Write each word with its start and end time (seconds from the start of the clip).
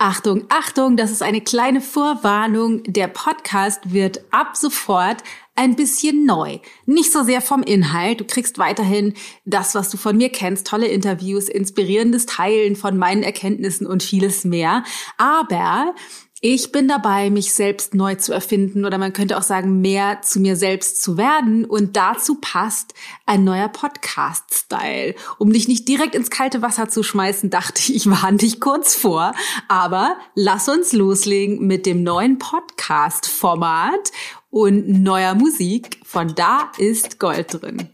Achtung, 0.00 0.44
Achtung, 0.48 0.96
das 0.96 1.10
ist 1.10 1.24
eine 1.24 1.40
kleine 1.40 1.80
Vorwarnung. 1.80 2.84
Der 2.84 3.08
Podcast 3.08 3.92
wird 3.92 4.20
ab 4.30 4.56
sofort 4.56 5.24
ein 5.56 5.74
bisschen 5.74 6.24
neu. 6.24 6.58
Nicht 6.86 7.10
so 7.10 7.24
sehr 7.24 7.40
vom 7.40 7.64
Inhalt. 7.64 8.20
Du 8.20 8.24
kriegst 8.24 8.58
weiterhin 8.58 9.14
das, 9.44 9.74
was 9.74 9.90
du 9.90 9.96
von 9.96 10.16
mir 10.16 10.30
kennst. 10.30 10.68
Tolle 10.68 10.86
Interviews, 10.86 11.48
inspirierendes 11.48 12.26
Teilen 12.26 12.76
von 12.76 12.96
meinen 12.96 13.24
Erkenntnissen 13.24 13.88
und 13.88 14.04
vieles 14.04 14.44
mehr. 14.44 14.84
Aber 15.16 15.96
ich 16.40 16.70
bin 16.70 16.86
dabei, 16.86 17.30
mich 17.30 17.52
selbst 17.52 17.94
neu 17.94 18.14
zu 18.14 18.32
erfinden 18.32 18.84
oder 18.84 18.96
man 18.96 19.12
könnte 19.12 19.36
auch 19.36 19.42
sagen, 19.42 19.80
mehr 19.80 20.22
zu 20.22 20.38
mir 20.38 20.54
selbst 20.54 21.02
zu 21.02 21.16
werden. 21.16 21.64
Und 21.64 21.96
dazu 21.96 22.36
passt 22.36 22.94
ein 23.26 23.42
neuer 23.42 23.68
Podcast-Style. 23.68 25.16
Um 25.38 25.52
dich 25.52 25.66
nicht 25.66 25.88
direkt 25.88 26.14
ins 26.14 26.30
kalte 26.30 26.62
Wasser 26.62 26.88
zu 26.88 27.02
schmeißen, 27.02 27.50
dachte 27.50 27.80
ich, 27.80 27.94
ich 27.96 28.08
warne 28.08 28.36
dich 28.36 28.60
kurz 28.60 28.94
vor. 28.94 29.32
Aber 29.66 30.16
lass 30.34 30.68
uns 30.68 30.92
loslegen 30.92 31.66
mit 31.66 31.86
dem 31.86 32.04
neuen 32.04 32.38
Podcast-Format 32.38 34.12
und 34.50 34.88
neuer 34.88 35.34
Musik. 35.34 36.00
Von 36.04 36.36
da 36.36 36.70
ist 36.78 37.18
Gold 37.18 37.60
drin. 37.60 37.88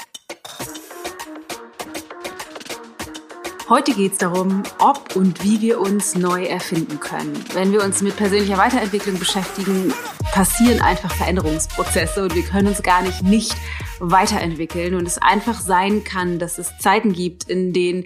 Heute 3.67 3.95
geht 3.95 4.13
es 4.13 4.19
darum, 4.19 4.63
ob 4.79 5.17
und 5.17 5.43
wie 5.43 5.63
wir 5.63 5.81
uns 5.81 6.15
neu 6.15 6.45
erfinden 6.45 7.01
können. 7.01 7.43
Wenn 7.55 7.73
wir 7.73 7.83
uns 7.83 8.03
mit 8.03 8.15
persönlicher 8.15 8.59
Weiterentwicklung 8.59 9.19
beschäftigen, 9.19 9.95
passieren 10.33 10.83
einfach 10.83 11.11
Veränderungsprozesse 11.11 12.25
und 12.25 12.35
wir 12.35 12.43
können 12.43 12.69
uns 12.69 12.83
gar 12.83 13.01
nicht 13.01 13.23
nicht 13.23 13.57
weiterentwickeln 14.01 14.95
und 14.95 15.07
es 15.07 15.17
einfach 15.17 15.59
sein 15.59 16.05
kann, 16.05 16.39
dass 16.39 16.59
es 16.59 16.77
Zeiten 16.77 17.15
gibt, 17.15 17.45
in 17.45 17.73
denen 17.73 18.05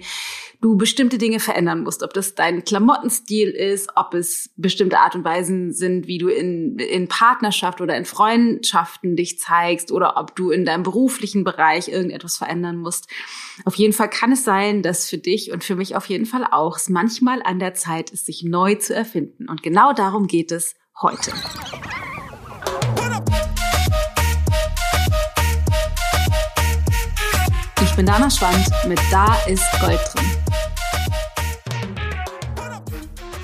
du 0.61 0.75
bestimmte 0.75 1.17
Dinge 1.17 1.39
verändern 1.39 1.83
musst. 1.83 2.03
Ob 2.03 2.13
das 2.13 2.35
dein 2.35 2.65
Klamottenstil 2.65 3.49
ist, 3.49 3.89
ob 3.95 4.13
es 4.13 4.49
bestimmte 4.57 4.99
Art 4.99 5.15
und 5.15 5.23
Weisen 5.23 5.73
sind, 5.73 6.07
wie 6.07 6.17
du 6.17 6.27
in, 6.27 6.77
in 6.79 7.07
Partnerschaft 7.07 7.79
oder 7.79 7.95
in 7.95 8.05
Freundschaften 8.05 9.15
dich 9.15 9.39
zeigst 9.39 9.91
oder 9.91 10.17
ob 10.17 10.35
du 10.35 10.51
in 10.51 10.65
deinem 10.65 10.83
beruflichen 10.83 11.43
Bereich 11.43 11.87
irgendetwas 11.87 12.37
verändern 12.37 12.77
musst. 12.77 13.07
Auf 13.63 13.75
jeden 13.75 13.93
Fall 13.93 14.09
kann 14.09 14.33
es 14.33 14.43
sein, 14.43 14.81
dass 14.81 15.09
für 15.09 15.17
dich 15.17 15.51
und 15.51 15.63
für 15.63 15.75
mich 15.75 15.95
auf 15.95 16.07
jeden 16.07 16.25
Fall 16.25 16.45
auch 16.49 16.77
es 16.77 16.89
manchmal 16.89 17.41
an 17.41 17.59
der 17.59 17.73
Zeit 17.73 18.09
ist, 18.09 18.25
sich 18.25 18.43
neu 18.43 18.75
zu 18.75 18.93
erfinden. 18.93 19.47
Und 19.47 19.63
genau 19.63 19.93
darum 19.93 20.27
geht 20.27 20.51
es 20.51 20.75
heute. 21.01 21.31
Ich 27.81 27.95
bin 27.95 28.05
Dana 28.05 28.29
Schwand 28.29 28.67
mit 28.87 28.99
Da 29.11 29.35
ist 29.47 29.65
Gold 29.81 29.99
drin. 30.13 30.38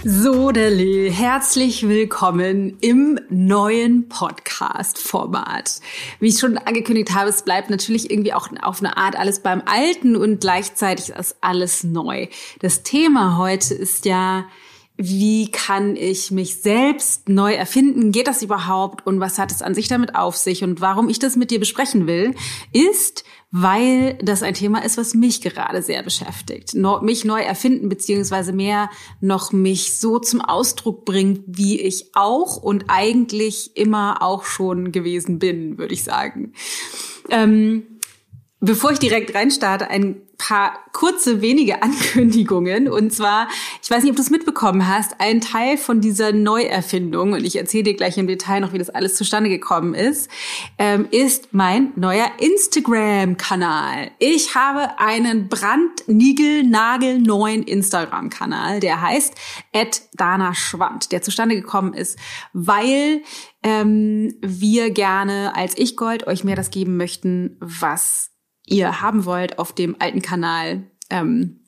So, 0.07 0.51
Deli, 0.51 1.11
herzlich 1.11 1.87
willkommen 1.87 2.77
im 2.79 3.19
neuen 3.29 4.07
Podcast-Format. 4.07 5.81
Wie 6.19 6.27
ich 6.27 6.37
schon 6.37 6.59
angekündigt 6.59 7.15
habe, 7.15 7.31
es 7.31 7.41
bleibt 7.41 7.71
natürlich 7.71 8.11
irgendwie 8.11 8.31
auch 8.31 8.49
auf 8.61 8.81
eine 8.81 8.97
Art 8.97 9.17
alles 9.17 9.39
beim 9.39 9.63
Alten 9.65 10.15
und 10.15 10.41
gleichzeitig 10.41 11.09
ist 11.09 11.37
alles 11.41 11.83
neu. 11.83 12.27
Das 12.59 12.83
Thema 12.83 13.39
heute 13.39 13.73
ist 13.73 14.05
ja, 14.05 14.45
wie 14.97 15.51
kann 15.51 15.97
ich 15.97 16.31
mich 16.31 16.61
selbst 16.61 17.27
neu 17.27 17.53
erfinden? 17.53 18.13
Geht 18.13 18.27
das 18.27 18.41
überhaupt? 18.41 19.05
Und 19.05 19.19
was 19.19 19.37
hat 19.37 19.51
es 19.51 19.61
an 19.61 19.73
sich 19.73 19.89
damit 19.89 20.15
auf 20.15 20.37
sich? 20.37 20.63
Und 20.63 20.79
warum 20.79 21.09
ich 21.09 21.19
das 21.19 21.35
mit 21.35 21.51
dir 21.51 21.59
besprechen 21.59 22.07
will, 22.07 22.33
ist, 22.71 23.25
weil 23.51 24.17
das 24.21 24.41
ein 24.41 24.53
Thema 24.53 24.83
ist, 24.83 24.97
was 24.97 25.13
mich 25.13 25.41
gerade 25.41 25.81
sehr 25.81 26.01
beschäftigt. 26.01 26.73
mich 27.01 27.25
neu 27.25 27.41
erfinden, 27.41 27.89
beziehungsweise 27.89 28.53
mehr 28.53 28.89
noch 29.19 29.51
mich 29.51 29.97
so 29.97 30.19
zum 30.19 30.39
Ausdruck 30.39 31.03
bringt, 31.03 31.41
wie 31.45 31.79
ich 31.79 32.11
auch 32.15 32.55
und 32.57 32.85
eigentlich 32.87 33.75
immer 33.75 34.21
auch 34.21 34.45
schon 34.45 34.93
gewesen 34.93 35.39
bin, 35.39 35.77
würde 35.77 35.93
ich 35.93 36.03
sagen. 36.03 36.53
Ähm, 37.29 37.83
bevor 38.65 38.91
ich 38.91 38.99
direkt 38.99 39.35
reinstarte, 39.35 39.89
ein 39.89 40.25
paar 40.37 40.73
kurze, 40.91 41.41
wenige 41.41 41.81
Ankündigungen. 41.83 42.89
Und 42.89 43.13
zwar, 43.13 43.47
ich 43.81 43.89
weiß 43.89 44.03
nicht, 44.03 44.11
ob 44.11 44.17
du 44.17 44.21
es 44.21 44.29
mitbekommen 44.29 44.87
hast, 44.87 45.19
ein 45.19 45.41
Teil 45.41 45.77
von 45.77 45.99
dieser 46.01 46.31
Neuerfindung, 46.31 47.33
und 47.33 47.43
ich 47.45 47.57
erzähle 47.57 47.83
dir 47.83 47.95
gleich 47.95 48.17
im 48.17 48.27
Detail 48.27 48.61
noch, 48.61 48.73
wie 48.73 48.77
das 48.77 48.89
alles 48.89 49.15
zustande 49.15 49.49
gekommen 49.49 49.93
ist, 49.93 50.29
ähm, 50.77 51.07
ist 51.11 51.53
mein 51.53 51.91
neuer 51.95 52.29
Instagram-Kanal. 52.39 54.11
Ich 54.19 54.55
habe 54.55 54.99
einen 54.99 55.47
brandnigelnagelneuen 55.47 57.63
Instagram-Kanal, 57.63 58.79
der 58.79 59.01
heißt 59.01 59.35
Dana 60.13 60.53
Schwand, 60.53 61.11
der 61.11 61.21
zustande 61.21 61.55
gekommen 61.55 61.93
ist, 61.93 62.17
weil 62.53 63.23
ähm, 63.63 64.35
wir 64.41 64.91
gerne 64.91 65.53
als 65.55 65.77
Ich 65.77 65.97
Gold 65.97 66.27
euch 66.27 66.43
mehr 66.43 66.55
das 66.55 66.69
geben 66.69 66.97
möchten, 66.97 67.57
was 67.59 68.34
ihr 68.65 69.01
haben 69.01 69.25
wollt 69.25 69.59
auf 69.59 69.73
dem 69.73 69.95
alten 69.99 70.21
Kanal. 70.21 70.83
Ähm, 71.09 71.61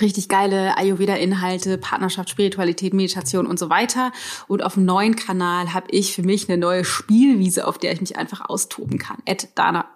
richtig 0.00 0.28
geile 0.28 0.76
Ayurveda-Inhalte, 0.76 1.78
Partnerschaft, 1.78 2.30
Spiritualität, 2.30 2.94
Meditation 2.94 3.46
und 3.46 3.58
so 3.58 3.70
weiter. 3.70 4.12
Und 4.46 4.62
auf 4.62 4.74
dem 4.74 4.84
neuen 4.84 5.16
Kanal 5.16 5.72
habe 5.72 5.88
ich 5.90 6.14
für 6.14 6.22
mich 6.22 6.48
eine 6.48 6.58
neue 6.58 6.84
Spielwiese, 6.84 7.66
auf 7.66 7.78
der 7.78 7.92
ich 7.92 8.00
mich 8.00 8.16
einfach 8.16 8.48
austoben 8.48 8.98
kann. 8.98 9.18
At 9.26 9.48
Dana. 9.56 9.86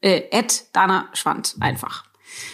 Äh, 0.00 0.22
at 0.32 0.64
Dana 0.72 1.08
Schwand 1.12 1.56
einfach. 1.60 2.04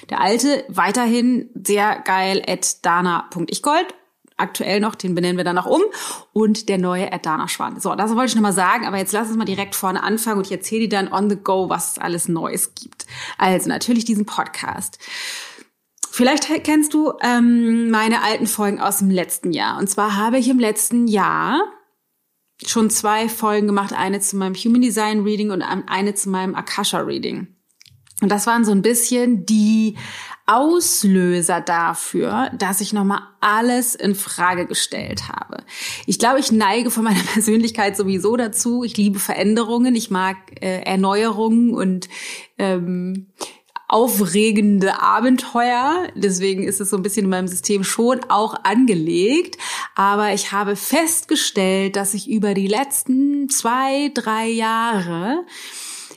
Der 0.09 0.21
alte 0.21 0.65
weiterhin 0.69 1.51
sehr 1.55 2.01
geil 2.01 2.43
at 2.47 2.85
dana.ichgold 2.85 3.95
aktuell 4.37 4.81
noch, 4.81 4.95
den 4.95 5.15
benennen 5.15 5.37
wir 5.37 5.45
dann 5.45 5.57
noch 5.57 5.67
um. 5.67 5.83
Und 6.33 6.69
der 6.69 6.79
neue 6.79 7.11
Erdana 7.11 7.49
Schwan. 7.49 7.81
So, 7.81 7.95
das 7.95 8.15
wollte 8.15 8.31
ich 8.31 8.35
nochmal 8.35 8.53
sagen, 8.53 8.87
aber 8.87 8.99
jetzt 8.99 9.13
lass 9.13 9.29
uns 9.29 9.37
mal 9.37 9.45
direkt 9.45 9.75
vorne 9.75 10.03
anfangen 10.03 10.39
und 10.39 10.47
ich 10.47 10.53
erzähle 10.53 10.83
dir 10.83 10.99
dann 10.99 11.13
on 11.13 11.31
the 11.31 11.37
go, 11.37 11.69
was 11.69 11.93
es 11.93 11.99
alles 11.99 12.29
Neues 12.29 12.75
gibt. 12.75 13.07
Also 13.39 13.69
natürlich 13.69 14.05
diesen 14.05 14.27
Podcast. 14.27 14.99
Vielleicht 16.11 16.49
kennst 16.65 16.95
du 16.95 17.13
ähm, 17.21 17.91
meine 17.91 18.23
alten 18.23 18.47
Folgen 18.47 18.81
aus 18.81 18.99
dem 18.99 19.11
letzten 19.11 19.53
Jahr. 19.53 19.79
Und 19.79 19.89
zwar 19.89 20.17
habe 20.17 20.39
ich 20.39 20.49
im 20.49 20.59
letzten 20.59 21.09
Jahr 21.09 21.61
schon 22.65 22.89
zwei 22.89 23.29
Folgen 23.29 23.67
gemacht, 23.67 23.93
eine 23.93 24.21
zu 24.21 24.37
meinem 24.37 24.55
Human 24.55 24.81
Design 24.81 25.25
Reading 25.25 25.51
und 25.51 25.63
eine 25.63 26.15
zu 26.15 26.31
meinem 26.31 26.55
Akasha 26.55 27.01
Reading. 27.01 27.49
Und 28.23 28.31
das 28.31 28.47
waren 28.47 28.65
so 28.65 28.73
ein 28.73 28.81
bisschen 28.81 29.45
die 29.45 29.99
Auslöser 30.47 31.61
dafür, 31.61 32.51
dass 32.57 32.81
ich 32.81 32.93
nochmal 32.93 33.23
alles 33.41 33.95
in 33.95 34.15
Frage 34.15 34.67
gestellt 34.67 35.29
habe. 35.29 35.65
Ich 36.07 36.19
glaube, 36.19 36.39
ich 36.39 36.53
neige 36.53 36.91
von 36.91 37.05
meiner 37.05 37.23
Persönlichkeit 37.33 37.97
sowieso 37.97 38.37
dazu. 38.37 38.85
Ich 38.85 38.97
liebe 38.97 39.19
Veränderungen, 39.19 39.95
ich 39.97 40.11
mag 40.11 40.37
äh, 40.61 40.83
Erneuerungen 40.83 41.75
und 41.75 42.09
ähm, 42.59 43.27
aufregende 43.89 45.01
Abenteuer. 45.01 46.09
Deswegen 46.15 46.65
ist 46.65 46.81
es 46.81 46.91
so 46.91 46.97
ein 46.97 47.03
bisschen 47.03 47.25
in 47.25 47.31
meinem 47.31 47.49
System 47.49 47.85
schon 47.85 48.21
auch 48.29 48.55
angelegt. 48.65 49.59
Aber 49.95 50.33
ich 50.33 50.53
habe 50.53 50.77
festgestellt, 50.77 51.97
dass 51.97 52.15
ich 52.15 52.31
über 52.31 52.55
die 52.55 52.69
letzten 52.69 53.49
zwei, 53.49 54.11
drei 54.15 54.49
Jahre 54.49 55.45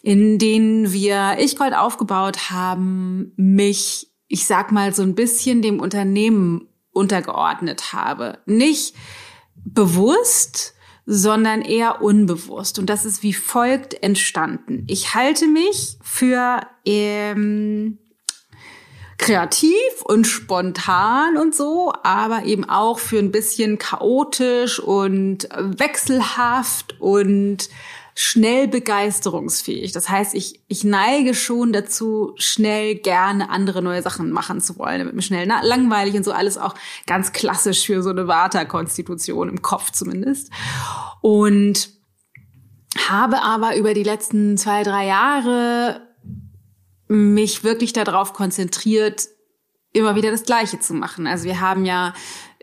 in 0.02 0.38
denen 0.38 0.94
wir 0.94 1.38
Ich-Gold 1.40 1.74
aufgebaut 1.74 2.52
haben, 2.52 3.34
mich, 3.36 4.09
ich 4.30 4.46
sag 4.46 4.72
mal, 4.72 4.94
so 4.94 5.02
ein 5.02 5.16
bisschen 5.16 5.62
dem 5.62 5.82
Unternehmen 5.82 6.70
untergeordnet 6.92 7.92
habe. 7.92 8.38
Nicht 8.46 8.96
bewusst, 9.56 10.76
sondern 11.06 11.62
eher 11.62 12.02
unbewusst. 12.02 12.78
Und 12.80 12.90
das 12.90 13.04
ist 13.04 13.24
wie 13.24 13.34
folgt 13.34 14.02
entstanden. 14.02 14.86
Ich 14.88 15.16
halte 15.16 15.48
mich 15.48 15.98
für 16.04 16.62
ähm, 16.86 17.98
kreativ 19.18 19.74
und 20.04 20.28
spontan 20.28 21.36
und 21.38 21.56
so, 21.56 21.92
aber 22.04 22.46
eben 22.46 22.70
auch 22.70 23.00
für 23.00 23.18
ein 23.18 23.32
bisschen 23.32 23.80
chaotisch 23.80 24.80
und 24.80 25.50
wechselhaft 25.58 27.02
und 27.02 27.70
schnell 28.22 28.68
begeisterungsfähig. 28.68 29.94
Das 29.94 30.10
heißt, 30.10 30.36
ich, 30.36 30.62
ich 30.68 30.84
neige 30.84 31.34
schon 31.34 31.72
dazu, 31.72 32.34
schnell 32.36 32.96
gerne 32.96 33.50
andere 33.50 33.82
neue 33.82 34.02
Sachen 34.02 34.32
machen 34.32 34.60
zu 34.60 34.78
wollen, 34.78 35.00
damit 35.00 35.16
mir 35.16 35.22
schnell 35.22 35.48
langweilig 35.48 36.16
und 36.16 36.26
so 36.26 36.34
alles 36.34 36.58
auch 36.58 36.76
ganz 37.08 37.32
klassisch 37.32 37.86
für 37.86 38.04
so 38.04 38.10
eine 38.10 38.28
Vata-Konstitution 38.28 39.48
im 39.48 39.62
Kopf 39.62 39.92
zumindest. 39.92 40.52
Und 41.22 41.92
habe 43.08 43.42
aber 43.42 43.78
über 43.78 43.94
die 43.94 44.04
letzten 44.04 44.58
zwei, 44.58 44.84
drei 44.84 45.06
Jahre 45.06 46.02
mich 47.08 47.64
wirklich 47.64 47.94
darauf 47.94 48.34
konzentriert, 48.34 49.30
immer 49.94 50.18
wieder 50.18 50.30
das 50.30 50.44
Gleiche 50.44 50.82
zu 50.82 50.94
machen. 50.94 51.26
Also 51.26 51.46
wir 51.46 51.62
haben 51.62 51.86
ja 51.86 52.14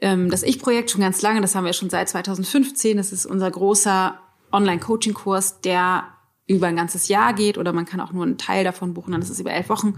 ähm, 0.02 0.28
das 0.28 0.42
Ich-Projekt 0.42 0.90
schon 0.90 1.00
ganz 1.00 1.22
lange, 1.22 1.40
das 1.40 1.54
haben 1.54 1.64
wir 1.64 1.72
schon 1.72 1.88
seit 1.88 2.10
2015. 2.10 2.98
Das 2.98 3.10
ist 3.10 3.24
unser 3.24 3.50
großer 3.50 4.20
Online-Coaching-Kurs, 4.56 5.60
der 5.60 6.04
über 6.46 6.68
ein 6.68 6.76
ganzes 6.76 7.08
Jahr 7.08 7.34
geht 7.34 7.58
oder 7.58 7.72
man 7.72 7.86
kann 7.86 8.00
auch 8.00 8.12
nur 8.12 8.24
einen 8.24 8.38
Teil 8.38 8.64
davon 8.64 8.94
buchen, 8.94 9.12
dann 9.12 9.22
ist 9.22 9.30
es 9.30 9.40
über 9.40 9.52
elf 9.52 9.68
Wochen. 9.68 9.96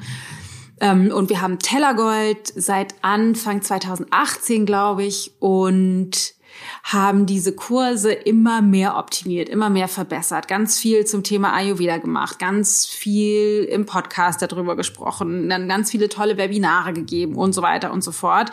Ähm, 0.81 1.13
und 1.13 1.29
wir 1.29 1.41
haben 1.41 1.59
Tellergold 1.59 2.53
seit 2.55 2.95
Anfang 3.03 3.63
2018, 3.63 4.67
glaube 4.67 5.05
ich, 5.05 5.33
und 5.41 6.35
haben 6.83 7.27
diese 7.27 7.55
Kurse 7.55 8.13
immer 8.13 8.63
mehr 8.63 8.97
optimiert, 8.97 9.49
immer 9.49 9.71
mehr 9.71 9.89
verbessert, 9.89 10.49
ganz 10.49 10.79
viel 10.79 11.05
zum 11.05 11.23
Thema 11.23 11.53
Ayurveda 11.53 11.99
gemacht, 11.99 12.39
ganz 12.39 12.87
viel 12.87 13.65
im 13.65 13.87
Podcast 13.87 14.43
darüber 14.43 14.75
gesprochen, 14.75 15.49
dann 15.49 15.69
ganz 15.69 15.91
viele 15.91 16.09
tolle 16.09 16.37
Webinare 16.37 16.93
gegeben 16.93 17.37
und 17.37 17.53
so 17.53 17.63
weiter 17.63 17.93
und 17.93 18.03
so 18.03 18.13
fort. 18.13 18.51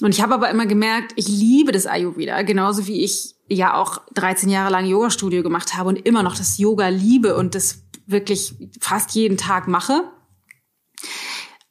Und 0.00 0.14
ich 0.14 0.22
habe 0.22 0.34
aber 0.34 0.50
immer 0.50 0.66
gemerkt, 0.66 1.12
ich 1.16 1.26
liebe 1.26 1.72
das 1.72 1.86
Ayurveda, 1.86 2.42
genauso 2.42 2.86
wie 2.86 3.02
ich 3.02 3.34
ja 3.48 3.74
auch 3.74 4.02
13 4.14 4.48
Jahre 4.48 4.70
lang 4.70 4.86
Yoga-Studio 4.86 5.42
gemacht 5.42 5.76
habe 5.76 5.88
und 5.88 5.96
immer 5.96 6.22
noch 6.22 6.36
das 6.36 6.58
Yoga 6.58 6.88
liebe 6.88 7.36
und 7.36 7.54
das 7.54 7.82
wirklich 8.06 8.54
fast 8.80 9.12
jeden 9.12 9.36
Tag 9.36 9.68
mache. 9.68 10.02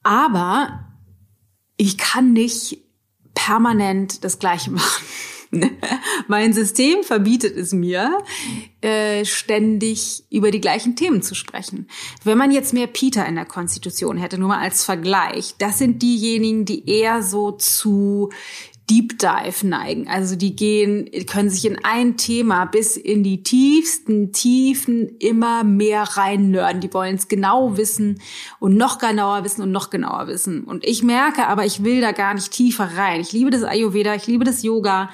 Aber 0.04 0.86
ich 1.78 1.98
kann 1.98 2.34
nicht 2.34 2.84
permanent 3.34 4.24
das 4.24 4.40
Gleiche 4.40 4.72
machen. 4.72 5.06
mein 6.28 6.52
System 6.52 7.04
verbietet 7.04 7.56
es 7.56 7.72
mir, 7.72 8.18
äh, 8.82 9.24
ständig 9.24 10.24
über 10.30 10.52
die 10.52 10.60
gleichen 10.60 10.96
Themen 10.96 11.22
zu 11.22 11.36
sprechen. 11.36 11.88
Wenn 12.24 12.38
man 12.38 12.52
jetzt 12.52 12.74
mehr 12.74 12.88
Peter 12.88 13.26
in 13.26 13.36
der 13.36 13.46
Konstitution 13.46 14.18
hätte, 14.18 14.38
nur 14.38 14.50
mal 14.50 14.60
als 14.60 14.84
Vergleich, 14.84 15.56
das 15.58 15.78
sind 15.78 16.02
diejenigen, 16.02 16.66
die 16.66 16.90
eher 16.90 17.24
so 17.24 17.52
zu 17.52 18.30
Deep 18.90 19.20
Dive 19.20 19.68
neigen. 19.68 20.08
Also 20.08 20.36
die 20.36 20.56
gehen, 20.56 21.10
können 21.28 21.50
sich 21.50 21.66
in 21.66 21.78
ein 21.84 22.18
Thema 22.18 22.66
bis 22.66 22.98
in 22.98 23.24
die 23.24 23.44
tiefsten 23.44 24.32
Tiefen 24.32 25.18
immer 25.20 25.64
mehr 25.64 26.04
rein 26.04 26.52
nörden. 26.52 26.82
Die 26.82 26.94
wollen 26.94 27.16
es 27.16 27.28
genau 27.28 27.78
wissen 27.78 28.22
und 28.60 28.78
noch 28.78 28.98
genauer 28.98 29.44
wissen 29.44 29.62
und 29.62 29.72
noch 29.72 29.90
genauer 29.90 30.28
wissen. 30.28 30.64
Und 30.64 30.86
ich 30.86 31.04
merke 31.04 31.48
aber, 31.48 31.66
ich 31.66 31.84
will 31.84 32.02
da 32.02 32.12
gar 32.12 32.34
nicht 32.34 32.52
tiefer 32.52 32.90
rein. 32.96 33.22
Ich 33.22 33.34
liebe 33.34 33.50
das 33.50 33.64
Ayurveda, 33.64 34.16
ich 34.16 34.28
liebe 34.28 34.46
das 34.46 34.64
Yoga 34.64 35.10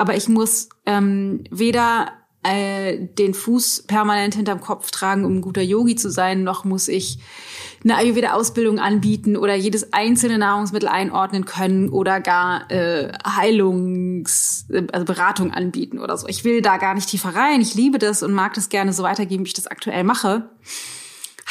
aber 0.00 0.16
ich 0.16 0.30
muss 0.30 0.70
ähm, 0.86 1.44
weder 1.50 2.10
äh, 2.42 2.98
den 3.18 3.34
Fuß 3.34 3.84
permanent 3.86 4.34
hinterm 4.34 4.60
Kopf 4.60 4.90
tragen, 4.90 5.24
um 5.24 5.36
ein 5.36 5.40
guter 5.42 5.62
Yogi 5.62 5.96
zu 5.96 6.10
sein, 6.10 6.42
noch 6.42 6.64
muss 6.64 6.88
ich 6.88 7.18
eine 7.84 7.96
Ayurveda-Ausbildung 7.96 8.78
anbieten 8.78 9.36
oder 9.36 9.54
jedes 9.54 9.92
einzelne 9.92 10.38
Nahrungsmittel 10.38 10.88
einordnen 10.88 11.44
können 11.44 11.88
oder 11.88 12.20
gar 12.20 12.70
äh, 12.70 13.12
Heilungs-, 13.24 14.66
also 14.92 15.04
Beratung 15.04 15.50
anbieten 15.50 15.98
oder 15.98 16.16
so. 16.16 16.28
Ich 16.28 16.44
will 16.44 16.62
da 16.62 16.76
gar 16.76 16.94
nicht 16.94 17.08
tiefer 17.08 17.34
rein. 17.34 17.60
Ich 17.60 17.74
liebe 17.74 17.98
das 17.98 18.22
und 18.22 18.32
mag 18.32 18.54
das 18.54 18.68
gerne 18.68 18.92
so 18.92 19.02
weitergeben, 19.02 19.44
wie 19.44 19.48
ich 19.48 19.54
das 19.54 19.66
aktuell 19.66 20.04
mache 20.04 20.50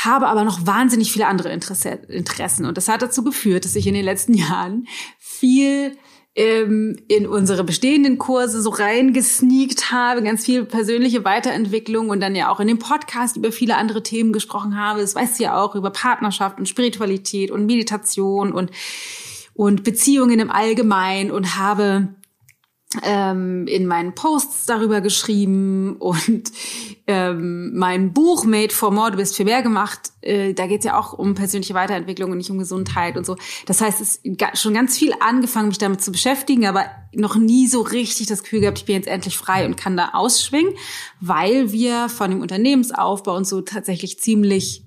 habe 0.05 0.27
aber 0.27 0.45
noch 0.45 0.65
wahnsinnig 0.65 1.11
viele 1.11 1.27
andere 1.27 1.51
Interesse, 1.51 1.89
Interessen. 1.89 2.65
Und 2.65 2.77
das 2.77 2.87
hat 2.87 3.01
dazu 3.01 3.23
geführt, 3.23 3.65
dass 3.65 3.75
ich 3.75 3.85
in 3.85 3.93
den 3.93 4.05
letzten 4.05 4.33
Jahren 4.35 4.87
viel 5.17 5.97
ähm, 6.35 6.95
in 7.07 7.27
unsere 7.27 7.63
bestehenden 7.63 8.17
Kurse 8.17 8.61
so 8.61 8.69
reingesneakt 8.69 9.91
habe, 9.91 10.23
ganz 10.23 10.45
viel 10.45 10.65
persönliche 10.65 11.25
Weiterentwicklung 11.25 12.09
und 12.09 12.19
dann 12.19 12.35
ja 12.35 12.51
auch 12.51 12.59
in 12.59 12.67
dem 12.67 12.79
Podcast 12.79 13.37
über 13.37 13.51
viele 13.51 13.77
andere 13.77 14.03
Themen 14.03 14.31
gesprochen 14.31 14.77
habe. 14.77 15.01
Das 15.01 15.15
weißt 15.15 15.39
du 15.39 15.43
ja 15.43 15.61
auch 15.61 15.75
über 15.75 15.89
Partnerschaft 15.89 16.59
und 16.59 16.69
Spiritualität 16.69 17.51
und 17.51 17.65
Meditation 17.65 18.51
und 18.53 18.71
und 19.53 19.83
Beziehungen 19.83 20.39
im 20.39 20.51
Allgemeinen 20.51 21.31
und 21.31 21.57
habe 21.57 22.15
ähm, 23.03 23.67
in 23.67 23.87
meinen 23.87 24.15
Posts 24.15 24.65
darüber 24.65 25.01
geschrieben 25.01 25.97
und 25.97 26.51
ähm, 27.09 27.75
mein 27.75 28.13
Buch 28.13 28.45
Made 28.45 28.71
for 28.71 28.91
More, 28.91 29.09
du 29.09 29.17
bist 29.17 29.35
für 29.35 29.43
mehr 29.43 29.63
gemacht, 29.63 30.11
äh, 30.21 30.53
da 30.53 30.67
geht 30.67 30.81
es 30.81 30.85
ja 30.85 30.95
auch 30.95 31.11
um 31.11 31.33
persönliche 31.33 31.73
Weiterentwicklung 31.73 32.29
und 32.29 32.37
nicht 32.37 32.51
um 32.51 32.59
Gesundheit 32.59 33.17
und 33.17 33.25
so. 33.25 33.35
Das 33.65 33.81
heißt, 33.81 33.99
es 33.99 34.17
ist 34.17 34.59
schon 34.59 34.75
ganz 34.75 34.95
viel 34.95 35.13
angefangen, 35.19 35.69
mich 35.69 35.79
damit 35.79 36.03
zu 36.03 36.11
beschäftigen, 36.11 36.67
aber 36.67 36.85
noch 37.11 37.35
nie 37.35 37.65
so 37.65 37.81
richtig 37.81 38.27
das 38.27 38.43
Gefühl 38.43 38.59
gehabt, 38.59 38.77
ich 38.77 38.85
bin 38.85 38.93
jetzt 38.93 39.07
endlich 39.07 39.35
frei 39.35 39.65
und 39.65 39.75
kann 39.75 39.97
da 39.97 40.11
ausschwingen, 40.13 40.75
weil 41.19 41.71
wir 41.71 42.09
von 42.09 42.29
dem 42.29 42.41
Unternehmensaufbau 42.41 43.35
und 43.35 43.47
so 43.47 43.61
tatsächlich 43.61 44.19
ziemlich 44.19 44.85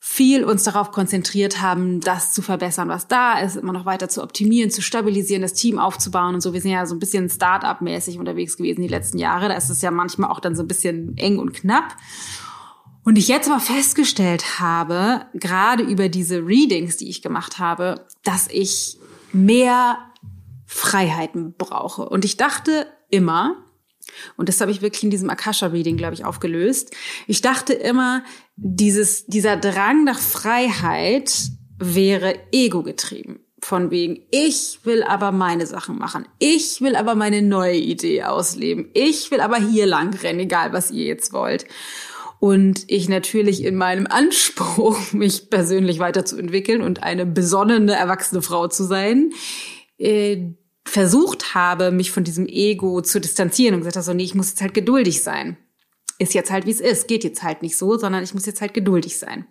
viel 0.00 0.44
uns 0.44 0.62
darauf 0.62 0.92
konzentriert 0.92 1.60
haben, 1.60 2.00
das 2.00 2.32
zu 2.32 2.40
verbessern, 2.40 2.88
was 2.88 3.08
da 3.08 3.40
ist, 3.40 3.56
immer 3.56 3.72
noch 3.72 3.84
weiter 3.84 4.08
zu 4.08 4.22
optimieren, 4.22 4.70
zu 4.70 4.80
stabilisieren, 4.80 5.42
das 5.42 5.54
Team 5.54 5.78
aufzubauen 5.78 6.34
und 6.36 6.40
so. 6.40 6.52
Wir 6.52 6.60
sind 6.60 6.70
ja 6.70 6.86
so 6.86 6.94
ein 6.94 7.00
bisschen 7.00 7.28
Start-up-mäßig 7.28 8.18
unterwegs 8.18 8.56
gewesen 8.56 8.82
die 8.82 8.88
letzten 8.88 9.18
Jahre. 9.18 9.48
Da 9.48 9.54
ist 9.54 9.70
es 9.70 9.82
ja 9.82 9.90
manchmal 9.90 10.30
auch 10.30 10.40
dann 10.40 10.54
so 10.54 10.62
ein 10.62 10.68
bisschen 10.68 11.16
eng 11.16 11.38
und 11.38 11.52
knapp. 11.52 11.96
Und 13.04 13.16
ich 13.16 13.28
jetzt 13.28 13.50
aber 13.50 13.60
festgestellt 13.60 14.60
habe, 14.60 15.26
gerade 15.34 15.82
über 15.82 16.08
diese 16.08 16.46
Readings, 16.46 16.96
die 16.96 17.08
ich 17.08 17.22
gemacht 17.22 17.58
habe, 17.58 18.06
dass 18.22 18.48
ich 18.48 18.98
mehr 19.32 19.98
Freiheiten 20.66 21.54
brauche. 21.56 22.08
Und 22.08 22.24
ich 22.24 22.36
dachte 22.36 22.86
immer, 23.10 23.56
und 24.36 24.48
das 24.48 24.60
habe 24.60 24.70
ich 24.70 24.82
wirklich 24.82 25.02
in 25.02 25.10
diesem 25.10 25.30
Akasha-Reading, 25.30 25.96
glaube 25.96 26.14
ich, 26.14 26.24
aufgelöst. 26.24 26.94
Ich 27.26 27.40
dachte 27.40 27.72
immer, 27.72 28.22
dieses, 28.60 29.26
dieser 29.26 29.56
Drang 29.56 30.04
nach 30.04 30.18
Freiheit 30.18 31.32
wäre 31.78 32.34
ego-getrieben. 32.52 33.40
Von 33.60 33.90
wegen, 33.90 34.20
ich 34.30 34.80
will 34.84 35.02
aber 35.02 35.32
meine 35.32 35.66
Sachen 35.66 35.98
machen. 35.98 36.26
Ich 36.38 36.80
will 36.80 36.96
aber 36.96 37.14
meine 37.14 37.42
neue 37.42 37.76
Idee 37.76 38.24
ausleben. 38.24 38.90
Ich 38.94 39.30
will 39.30 39.40
aber 39.40 39.56
hier 39.56 39.86
lang 39.86 40.14
rennen, 40.14 40.40
egal 40.40 40.72
was 40.72 40.90
ihr 40.90 41.04
jetzt 41.04 41.32
wollt. 41.32 41.66
Und 42.40 42.84
ich 42.86 43.08
natürlich 43.08 43.64
in 43.64 43.76
meinem 43.76 44.06
Anspruch, 44.06 44.98
mich 45.12 45.50
persönlich 45.50 45.98
weiterzuentwickeln 45.98 46.82
und 46.82 47.02
eine 47.02 47.26
besonnene, 47.26 47.94
erwachsene 47.94 48.42
Frau 48.42 48.68
zu 48.68 48.84
sein, 48.84 49.32
äh, 49.98 50.52
versucht 50.84 51.54
habe, 51.54 51.90
mich 51.90 52.10
von 52.10 52.24
diesem 52.24 52.46
Ego 52.46 53.02
zu 53.02 53.20
distanzieren 53.20 53.74
und 53.74 53.80
gesagt 53.80 53.96
habe, 53.96 54.04
so, 54.04 54.14
nee, 54.14 54.24
ich 54.24 54.34
muss 54.34 54.50
jetzt 54.50 54.62
halt 54.62 54.74
geduldig 54.74 55.22
sein. 55.22 55.56
Ist 56.18 56.34
jetzt 56.34 56.50
halt, 56.50 56.66
wie 56.66 56.70
es 56.70 56.80
ist, 56.80 57.08
geht 57.08 57.24
jetzt 57.24 57.42
halt 57.42 57.62
nicht 57.62 57.76
so, 57.76 57.96
sondern 57.96 58.24
ich 58.24 58.34
muss 58.34 58.46
jetzt 58.46 58.60
halt 58.60 58.74
geduldig 58.74 59.18
sein. 59.18 59.46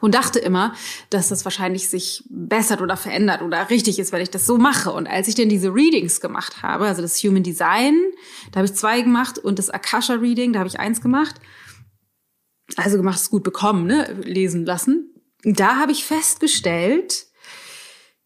Und 0.00 0.14
dachte 0.14 0.38
immer, 0.38 0.74
dass 1.10 1.28
das 1.28 1.44
wahrscheinlich 1.44 1.88
sich 1.88 2.24
bessert 2.28 2.80
oder 2.80 2.96
verändert 2.96 3.42
oder 3.42 3.68
richtig 3.68 3.98
ist, 3.98 4.12
wenn 4.12 4.22
ich 4.22 4.30
das 4.30 4.46
so 4.46 4.58
mache. 4.58 4.92
Und 4.92 5.06
als 5.06 5.28
ich 5.28 5.34
denn 5.34 5.48
diese 5.48 5.74
Readings 5.74 6.20
gemacht 6.20 6.62
habe, 6.62 6.86
also 6.86 7.02
das 7.02 7.22
Human 7.22 7.42
Design, 7.42 7.96
da 8.52 8.58
habe 8.58 8.66
ich 8.66 8.74
zwei 8.74 9.02
gemacht 9.02 9.38
und 9.38 9.58
das 9.58 9.70
Akasha 9.70 10.14
Reading, 10.14 10.52
da 10.52 10.60
habe 10.60 10.68
ich 10.68 10.78
eins 10.78 11.00
gemacht. 11.00 11.36
Also 12.76 12.96
gemacht, 12.96 13.20
es 13.20 13.30
gut 13.30 13.44
bekommen, 13.44 13.86
ne, 13.86 14.12
lesen 14.22 14.64
lassen. 14.64 15.12
Da 15.42 15.76
habe 15.76 15.92
ich 15.92 16.04
festgestellt, 16.04 17.26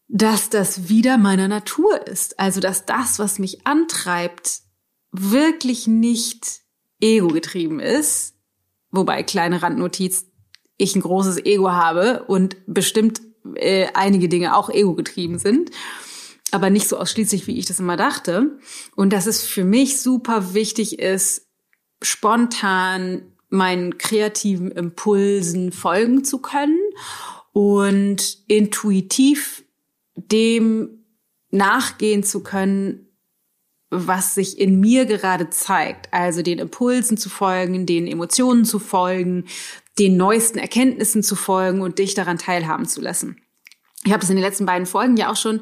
dass 0.07 0.49
das 0.49 0.89
wieder 0.89 1.17
meiner 1.17 1.47
Natur 1.47 2.07
ist. 2.07 2.39
Also, 2.39 2.59
dass 2.59 2.85
das, 2.85 3.19
was 3.19 3.39
mich 3.39 3.65
antreibt, 3.65 4.61
wirklich 5.11 5.87
nicht 5.87 6.60
ego-getrieben 7.01 7.79
ist. 7.79 8.35
Wobei, 8.91 9.23
kleine 9.23 9.61
Randnotiz, 9.61 10.27
ich 10.77 10.95
ein 10.95 11.01
großes 11.01 11.45
Ego 11.45 11.71
habe 11.71 12.23
und 12.27 12.57
bestimmt 12.67 13.21
äh, 13.55 13.87
einige 13.93 14.29
Dinge 14.29 14.55
auch 14.55 14.69
ego-getrieben 14.69 15.39
sind. 15.39 15.71
Aber 16.51 16.69
nicht 16.69 16.87
so 16.87 16.97
ausschließlich, 16.97 17.47
wie 17.47 17.57
ich 17.57 17.65
das 17.65 17.79
immer 17.79 17.97
dachte. 17.97 18.59
Und 18.95 19.13
dass 19.13 19.25
es 19.25 19.43
für 19.43 19.63
mich 19.63 20.01
super 20.01 20.53
wichtig 20.53 20.99
ist, 20.99 21.47
spontan 22.01 23.23
meinen 23.49 23.97
kreativen 23.97 24.71
Impulsen 24.71 25.71
folgen 25.71 26.23
zu 26.23 26.39
können 26.39 26.79
und 27.53 28.39
intuitiv 28.47 29.63
dem 30.15 31.05
nachgehen 31.51 32.23
zu 32.23 32.43
können, 32.43 33.10
was 33.91 34.33
sich 34.33 34.57
in 34.57 34.79
mir 34.79 35.05
gerade 35.05 35.49
zeigt. 35.49 36.11
Also 36.11 36.41
den 36.41 36.59
Impulsen 36.59 37.17
zu 37.17 37.29
folgen, 37.29 37.85
den 37.85 38.07
Emotionen 38.07 38.65
zu 38.65 38.79
folgen, 38.79 39.45
den 39.99 40.17
neuesten 40.17 40.57
Erkenntnissen 40.57 41.21
zu 41.21 41.35
folgen 41.35 41.81
und 41.81 41.99
dich 41.99 42.15
daran 42.15 42.37
teilhaben 42.37 42.87
zu 42.87 43.01
lassen. 43.01 43.41
Ich 44.03 44.11
habe 44.11 44.21
das 44.21 44.31
in 44.31 44.35
den 44.35 44.43
letzten 44.43 44.65
beiden 44.65 44.87
Folgen 44.87 45.15
ja 45.15 45.31
auch 45.31 45.35
schon 45.35 45.61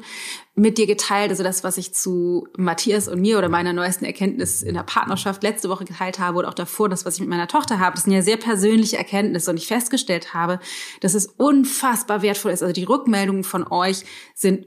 mit 0.54 0.78
dir 0.78 0.86
geteilt, 0.86 1.30
also 1.30 1.42
das, 1.42 1.62
was 1.62 1.76
ich 1.76 1.92
zu 1.92 2.48
Matthias 2.56 3.06
und 3.06 3.20
mir 3.20 3.36
oder 3.36 3.50
meiner 3.50 3.74
neuesten 3.74 4.06
Erkenntnis 4.06 4.62
in 4.62 4.74
der 4.74 4.82
Partnerschaft 4.82 5.42
letzte 5.42 5.68
Woche 5.68 5.84
geteilt 5.84 6.18
habe 6.18 6.38
oder 6.38 6.48
auch 6.48 6.54
davor 6.54 6.88
das, 6.88 7.04
was 7.04 7.14
ich 7.14 7.20
mit 7.20 7.28
meiner 7.28 7.48
Tochter 7.48 7.78
habe. 7.80 7.96
Das 7.96 8.04
sind 8.04 8.14
ja 8.14 8.22
sehr 8.22 8.38
persönliche 8.38 8.96
Erkenntnisse 8.96 9.50
und 9.50 9.58
ich 9.58 9.66
festgestellt 9.66 10.32
habe, 10.32 10.58
dass 11.00 11.12
es 11.12 11.26
unfassbar 11.26 12.22
wertvoll 12.22 12.52
ist. 12.52 12.62
Also 12.62 12.72
die 12.72 12.84
Rückmeldungen 12.84 13.44
von 13.44 13.66
euch 13.66 14.04
sind 14.34 14.66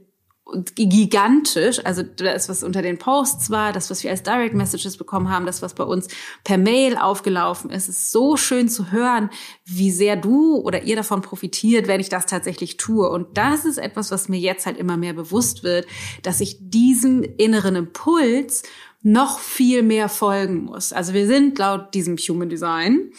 gigantisch. 0.75 1.83
Also 1.85 2.03
das, 2.03 2.49
was 2.49 2.63
unter 2.63 2.81
den 2.81 2.97
Posts 2.97 3.49
war, 3.49 3.71
das, 3.71 3.89
was 3.89 4.03
wir 4.03 4.11
als 4.11 4.23
Direct 4.23 4.53
Messages 4.53 4.97
bekommen 4.97 5.29
haben, 5.29 5.45
das, 5.45 5.61
was 5.61 5.73
bei 5.73 5.83
uns 5.83 6.07
per 6.43 6.57
Mail 6.57 6.97
aufgelaufen 6.97 7.69
ist, 7.69 7.87
ist 7.87 8.11
so 8.11 8.35
schön 8.35 8.67
zu 8.67 8.91
hören, 8.91 9.29
wie 9.65 9.91
sehr 9.91 10.15
du 10.15 10.57
oder 10.57 10.83
ihr 10.83 10.95
davon 10.95 11.21
profitiert, 11.21 11.87
wenn 11.87 12.01
ich 12.01 12.09
das 12.09 12.25
tatsächlich 12.25 12.77
tue. 12.77 13.09
Und 13.09 13.37
das 13.37 13.65
ist 13.65 13.77
etwas, 13.77 14.11
was 14.11 14.27
mir 14.27 14.39
jetzt 14.39 14.65
halt 14.65 14.77
immer 14.77 14.97
mehr 14.97 15.13
bewusst 15.13 15.63
wird, 15.63 15.87
dass 16.23 16.41
ich 16.41 16.57
diesem 16.59 17.23
inneren 17.23 17.75
Impuls 17.75 18.63
noch 19.01 19.39
viel 19.39 19.83
mehr 19.83 20.07
folgen 20.07 20.63
muss. 20.63 20.93
Also 20.93 21.13
wir 21.13 21.27
sind 21.27 21.57
laut 21.59 21.93
diesem 21.93 22.15
Human 22.17 22.49
Design 22.49 23.11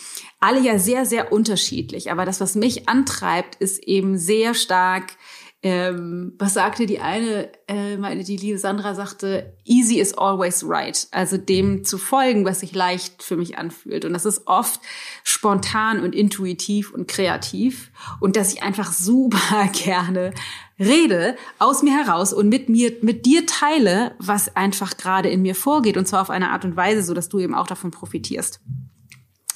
alle 0.45 0.61
ja 0.61 0.79
sehr, 0.79 1.07
sehr 1.07 1.33
unterschiedlich. 1.33 2.11
Aber 2.11 2.27
das, 2.27 2.39
was 2.41 2.55
mich 2.55 2.87
antreibt, 2.87 3.55
ist 3.57 3.83
eben 3.83 4.19
sehr 4.19 4.53
stark 4.53 5.17
ähm, 5.65 6.35
was 6.39 6.53
sagte 6.53 6.85
die 6.85 7.01
eine, 7.01 7.49
äh, 7.69 7.97
meine, 7.97 8.23
die 8.23 8.37
liebe 8.37 8.59
Sandra 8.59 8.95
sagte, 8.95 9.57
easy 9.65 9.99
is 9.99 10.13
always 10.13 10.63
right. 10.63 11.09
Also 11.11 11.39
dem 11.39 11.85
zu 11.85 11.97
folgen, 11.97 12.45
was 12.45 12.61
sich 12.61 12.75
leicht 12.75 13.23
für 13.23 13.39
mich 13.39 13.57
anfühlt. 13.57 14.05
Und 14.05 14.13
das 14.13 14.27
ist 14.27 14.47
oft 14.47 14.79
spontan 15.23 16.01
und 16.01 16.15
intuitiv 16.15 16.93
und 16.93 17.09
kreativ. 17.09 17.91
Und 18.21 18.37
dass 18.37 18.53
ich 18.53 18.63
einfach 18.63 18.93
super 18.93 19.67
gerne 19.73 20.35
rede 20.79 21.35
aus 21.59 21.83
mir 21.83 21.97
heraus 21.97 22.35
und 22.35 22.51
mit 22.51 22.69
mir, 22.69 22.93
mit 23.01 23.25
dir 23.25 23.47
teile, 23.47 24.15
was 24.19 24.55
einfach 24.55 24.99
gerade 24.99 25.31
in 25.31 25.41
mir 25.41 25.55
vorgeht. 25.55 25.97
Und 25.97 26.07
zwar 26.07 26.21
auf 26.21 26.31
eine 26.31 26.51
Art 26.51 26.67
und 26.67 26.77
Weise, 26.77 27.03
so 27.03 27.15
dass 27.15 27.31
du 27.31 27.39
eben 27.39 27.55
auch 27.55 27.67
davon 27.67 27.91
profitierst. 27.91 28.61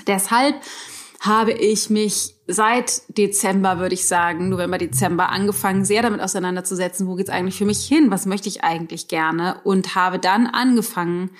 Deshalb 0.06 0.54
habe 1.20 1.52
ich 1.52 1.90
mich 1.90 2.34
seit 2.46 3.02
Dezember, 3.08 3.78
würde 3.78 3.94
ich 3.94 4.06
sagen, 4.06 4.48
November, 4.48 4.78
Dezember, 4.78 5.30
angefangen, 5.30 5.84
sehr 5.84 6.02
damit 6.02 6.20
auseinanderzusetzen, 6.20 7.06
wo 7.06 7.14
geht's 7.14 7.30
eigentlich 7.30 7.58
für 7.58 7.66
mich 7.66 7.84
hin, 7.84 8.10
was 8.10 8.26
möchte 8.26 8.48
ich 8.48 8.62
eigentlich 8.62 9.08
gerne 9.08 9.60
und 9.64 9.94
habe 9.94 10.18
dann 10.18 10.46
angefangen, 10.46 11.30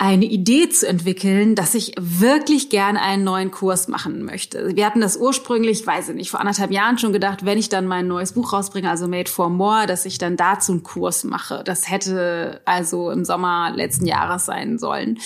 eine 0.00 0.26
Idee 0.26 0.68
zu 0.68 0.86
entwickeln, 0.86 1.56
dass 1.56 1.74
ich 1.74 1.92
wirklich 1.98 2.70
gerne 2.70 3.02
einen 3.02 3.24
neuen 3.24 3.50
Kurs 3.50 3.88
machen 3.88 4.24
möchte. 4.24 4.76
Wir 4.76 4.86
hatten 4.86 5.00
das 5.00 5.16
ursprünglich, 5.16 5.84
weiß 5.84 6.10
ich 6.10 6.14
nicht, 6.14 6.30
vor 6.30 6.38
anderthalb 6.38 6.70
Jahren 6.70 6.98
schon 6.98 7.12
gedacht, 7.12 7.44
wenn 7.44 7.58
ich 7.58 7.68
dann 7.68 7.86
mein 7.86 8.06
neues 8.06 8.32
Buch 8.32 8.52
rausbringe, 8.52 8.88
also 8.88 9.08
Made 9.08 9.28
for 9.28 9.50
More, 9.50 9.86
dass 9.86 10.04
ich 10.04 10.18
dann 10.18 10.36
dazu 10.36 10.70
einen 10.70 10.84
Kurs 10.84 11.24
mache. 11.24 11.64
Das 11.64 11.90
hätte 11.90 12.60
also 12.64 13.10
im 13.10 13.24
Sommer 13.24 13.72
letzten 13.74 14.06
Jahres 14.06 14.46
sein 14.46 14.78
sollen. 14.78 15.18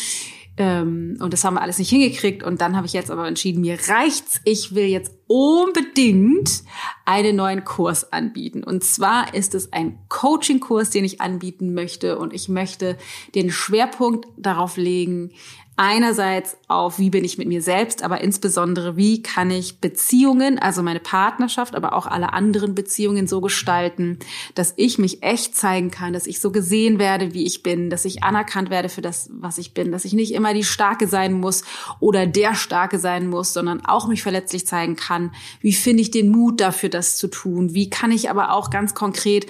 Ähm, 0.57 1.17
und 1.21 1.33
das 1.33 1.45
haben 1.45 1.55
wir 1.55 1.63
alles 1.63 1.79
nicht 1.79 1.91
hingekriegt. 1.91 2.43
Und 2.43 2.61
dann 2.61 2.77
habe 2.77 2.87
ich 2.87 2.93
jetzt 2.93 3.11
aber 3.11 3.27
entschieden, 3.27 3.63
mir 3.63 3.79
reicht's. 3.89 4.41
Ich 4.45 4.75
will 4.75 4.87
jetzt 4.87 5.13
unbedingt 5.27 6.63
einen 7.07 7.37
neuen 7.37 7.65
Kurs 7.65 8.13
anbieten. 8.13 8.63
Und 8.63 8.85
zwar 8.85 9.35
ist 9.35 9.55
es 9.55 9.73
ein 9.73 9.99
Coaching-Kurs, 10.09 10.91
den 10.91 11.05
ich 11.05 11.21
anbieten 11.21 11.73
möchte. 11.73 12.19
Und 12.19 12.35
ich 12.35 12.49
möchte 12.49 12.99
den 13.35 13.51
Schwerpunkt 13.51 14.29
darauf 14.37 14.77
legen, 14.77 15.33
einerseits 15.77 16.57
auf, 16.69 16.99
wie 16.99 17.09
bin 17.09 17.25
ich 17.25 17.39
mit 17.39 17.49
mir 17.49 17.63
selbst, 17.63 18.03
aber 18.03 18.21
insbesondere, 18.21 18.97
wie 18.97 19.23
kann 19.23 19.51
ich 19.51 19.81
Beziehungen, 19.81 20.59
also 20.59 20.83
meine 20.83 21.01
Partnerschaft, 21.01 21.75
aber 21.75 21.95
auch 21.95 22.07
alle 22.07 22.33
anderen 22.35 22.75
Beziehungen 22.75 23.27
so 23.27 23.41
gestalten, 23.41 24.19
dass 24.55 24.75
ich 24.77 24.99
mich 24.99 25.23
echt 25.23 25.57
zeigen 25.57 25.91
kann, 25.91 26.13
dass 26.13 26.27
ich 26.27 26.41
so 26.41 26.51
gesehen 26.51 26.99
werde, 26.99 27.33
wie 27.33 27.47
ich 27.47 27.63
bin, 27.63 27.89
dass 27.89 28.05
ich 28.05 28.23
anerkannt 28.23 28.69
werde 28.69 28.91
für 28.91 29.03
das, 29.03 29.31
was 29.33 29.57
ich 29.57 29.73
bin, 29.73 29.93
dass 29.93 30.05
ich 30.05 30.13
nicht 30.13 30.35
immer 30.35 30.53
die 30.53 30.65
Starke 30.65 31.09
sein 31.09 31.33
muss 31.33 31.65
oder 32.01 32.27
der 32.27 32.55
Starke 32.55 32.99
sein 32.99 33.29
muss, 33.29 33.55
sondern 33.55 33.85
auch 33.85 34.09
mich 34.09 34.23
verletzlich 34.23 34.67
zeigen 34.67 34.97
kann. 34.97 35.33
Wie 35.61 35.73
finde 35.73 36.03
ich 36.03 36.11
den 36.11 36.31
Mut 36.31 36.61
dafür, 36.61 36.91
das 36.91 37.17
zu 37.17 37.29
tun? 37.29 37.73
Wie 37.73 37.89
kann 37.89 38.11
ich 38.11 38.29
aber 38.29 38.53
auch 38.53 38.69
ganz 38.69 38.95
konkret 38.95 39.47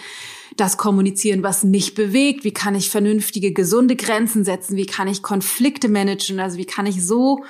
das 0.57 0.77
kommunizieren, 0.77 1.43
was 1.43 1.65
mich 1.65 1.95
bewegt? 1.95 2.45
Wie 2.45 2.53
kann 2.53 2.75
ich 2.75 2.91
vernünftige, 2.91 3.53
gesunde 3.53 3.97
Grenzen 3.97 4.45
setzen? 4.45 4.77
Wie 4.77 4.87
kann 4.87 5.09
ich 5.09 5.23
Konflikte 5.23 5.89
managen? 5.89 6.41
Also 6.41 6.59
wie 6.59 6.67
kann 6.67 6.87
ich 6.87 7.05
so 7.05 7.45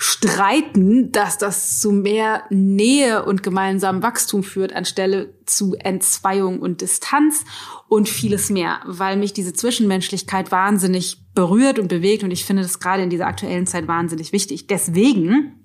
streiten, 0.00 1.10
dass 1.10 1.38
das 1.38 1.80
zu 1.80 1.90
mehr 1.90 2.44
Nähe 2.50 3.24
und 3.24 3.42
gemeinsamem 3.42 4.00
Wachstum 4.00 4.44
führt, 4.44 4.72
anstelle 4.72 5.34
zu 5.44 5.74
Entzweiung 5.74 6.60
und 6.60 6.82
Distanz 6.82 7.44
und 7.88 8.08
vieles 8.08 8.48
mehr, 8.48 8.80
weil 8.86 9.16
mich 9.16 9.32
diese 9.32 9.52
Zwischenmenschlichkeit 9.52 10.52
wahnsinnig 10.52 11.18
berührt 11.34 11.80
und 11.80 11.88
bewegt 11.88 12.22
und 12.22 12.30
ich 12.30 12.44
finde 12.44 12.62
das 12.62 12.78
gerade 12.78 13.02
in 13.02 13.10
dieser 13.10 13.26
aktuellen 13.26 13.66
Zeit 13.66 13.88
wahnsinnig 13.88 14.32
wichtig. 14.32 14.68
Deswegen 14.68 15.64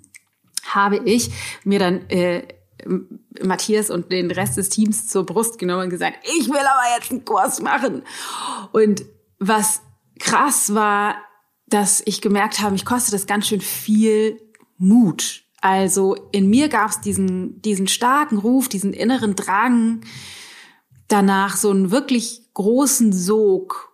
habe 0.66 0.98
ich 1.06 1.30
mir 1.64 1.78
dann 1.78 2.10
äh, 2.10 2.42
Matthias 3.42 3.90
und 3.90 4.12
den 4.12 4.32
Rest 4.32 4.58
des 4.58 4.70
Teams 4.70 5.08
zur 5.08 5.26
Brust 5.26 5.58
genommen 5.58 5.84
und 5.84 5.90
gesagt, 5.90 6.18
ich 6.38 6.50
will 6.50 6.58
aber 6.58 6.96
jetzt 6.98 7.12
einen 7.12 7.26
Kurs 7.26 7.62
machen. 7.62 8.04
Und 8.72 9.06
was 9.40 9.82
krass 10.20 10.74
war, 10.74 11.16
dass 11.68 12.02
ich 12.06 12.22
gemerkt 12.22 12.60
habe, 12.60 12.74
mich 12.74 12.86
kostet 12.86 13.14
das 13.14 13.26
ganz 13.26 13.48
schön 13.48 13.62
viel 13.62 14.40
Mut. 14.78 15.44
Also 15.62 16.16
in 16.32 16.50
mir 16.50 16.68
gab 16.68 16.90
es 16.90 17.02
diesen, 17.02 17.62
diesen 17.62 17.88
starken 17.88 18.38
Ruf, 18.38 18.68
diesen 18.68 18.94
inneren 18.94 19.36
Drang 19.36 20.02
danach, 21.08 21.56
so 21.56 21.70
einen 21.70 21.92
wirklich 21.92 22.54
großen 22.54 23.14
Sog 23.14 23.93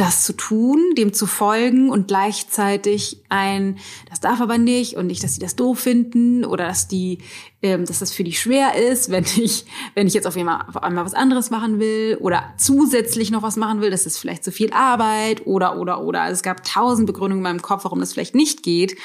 das 0.00 0.22
zu 0.22 0.32
tun, 0.32 0.94
dem 0.96 1.12
zu 1.12 1.26
folgen 1.26 1.90
und 1.90 2.08
gleichzeitig 2.08 3.22
ein, 3.28 3.78
das 4.08 4.20
darf 4.20 4.40
aber 4.40 4.56
nicht 4.56 4.94
und 4.96 5.08
nicht, 5.08 5.22
dass 5.24 5.34
sie 5.34 5.40
das 5.40 5.56
doof 5.56 5.80
finden 5.80 6.44
oder 6.44 6.68
dass 6.68 6.86
die, 6.86 7.18
ähm, 7.62 7.84
dass 7.84 7.98
das 7.98 8.12
für 8.12 8.22
die 8.22 8.32
schwer 8.32 8.76
ist, 8.76 9.10
wenn 9.10 9.24
ich, 9.24 9.66
wenn 9.94 10.06
ich 10.06 10.14
jetzt 10.14 10.26
auf 10.26 10.36
einmal, 10.36 10.64
auf 10.68 10.82
einmal 10.82 11.04
was 11.04 11.14
anderes 11.14 11.50
machen 11.50 11.80
will 11.80 12.16
oder 12.20 12.54
zusätzlich 12.56 13.30
noch 13.30 13.42
was 13.42 13.56
machen 13.56 13.80
will, 13.80 13.90
das 13.90 14.06
ist 14.06 14.18
vielleicht 14.18 14.44
zu 14.44 14.52
viel 14.52 14.72
Arbeit 14.72 15.46
oder 15.46 15.78
oder 15.78 16.00
oder. 16.02 16.22
Also 16.22 16.34
es 16.34 16.42
gab 16.42 16.62
tausend 16.62 17.06
Begründungen 17.06 17.44
in 17.44 17.50
meinem 17.50 17.62
Kopf, 17.62 17.84
warum 17.84 17.98
das 17.98 18.12
vielleicht 18.12 18.36
nicht 18.36 18.62
geht. 18.62 18.96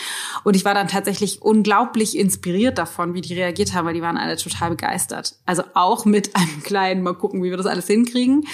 Und 0.44 0.56
ich 0.56 0.64
war 0.64 0.76
dann 0.76 0.88
tatsächlich 0.88 1.42
unglaublich 1.42 2.18
inspiriert 2.18 2.78
davon, 2.78 3.16
wie 3.16 3.22
die 3.22 3.34
reagiert 3.34 3.74
haben, 3.74 3.88
weil 3.88 3.96
die 3.96 4.02
waren 4.04 4.18
alle 4.18 4.38
total 4.38 4.70
begeistert. 4.70 5.36
Also 5.46 5.64
auch 5.74 6.06
mit 6.06 6.36
einem 6.36 6.62
kleinen, 6.64 7.02
mal 7.02 7.16
gucken, 7.16 7.42
wie 7.42 7.50
wir 7.50 7.58
das 7.58 7.66
alles 7.66 7.88
hinkriegen 7.88 8.46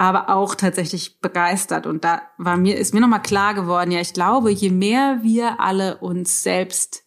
aber 0.00 0.30
auch 0.30 0.54
tatsächlich 0.54 1.20
begeistert. 1.20 1.86
Und 1.86 2.04
da 2.04 2.22
war 2.38 2.56
mir, 2.56 2.78
ist 2.78 2.94
mir 2.94 3.00
nochmal 3.00 3.20
klar 3.20 3.52
geworden, 3.52 3.90
ja, 3.90 4.00
ich 4.00 4.14
glaube, 4.14 4.50
je 4.50 4.70
mehr 4.70 5.18
wir 5.22 5.60
alle 5.60 5.98
uns 5.98 6.42
selbst 6.42 7.02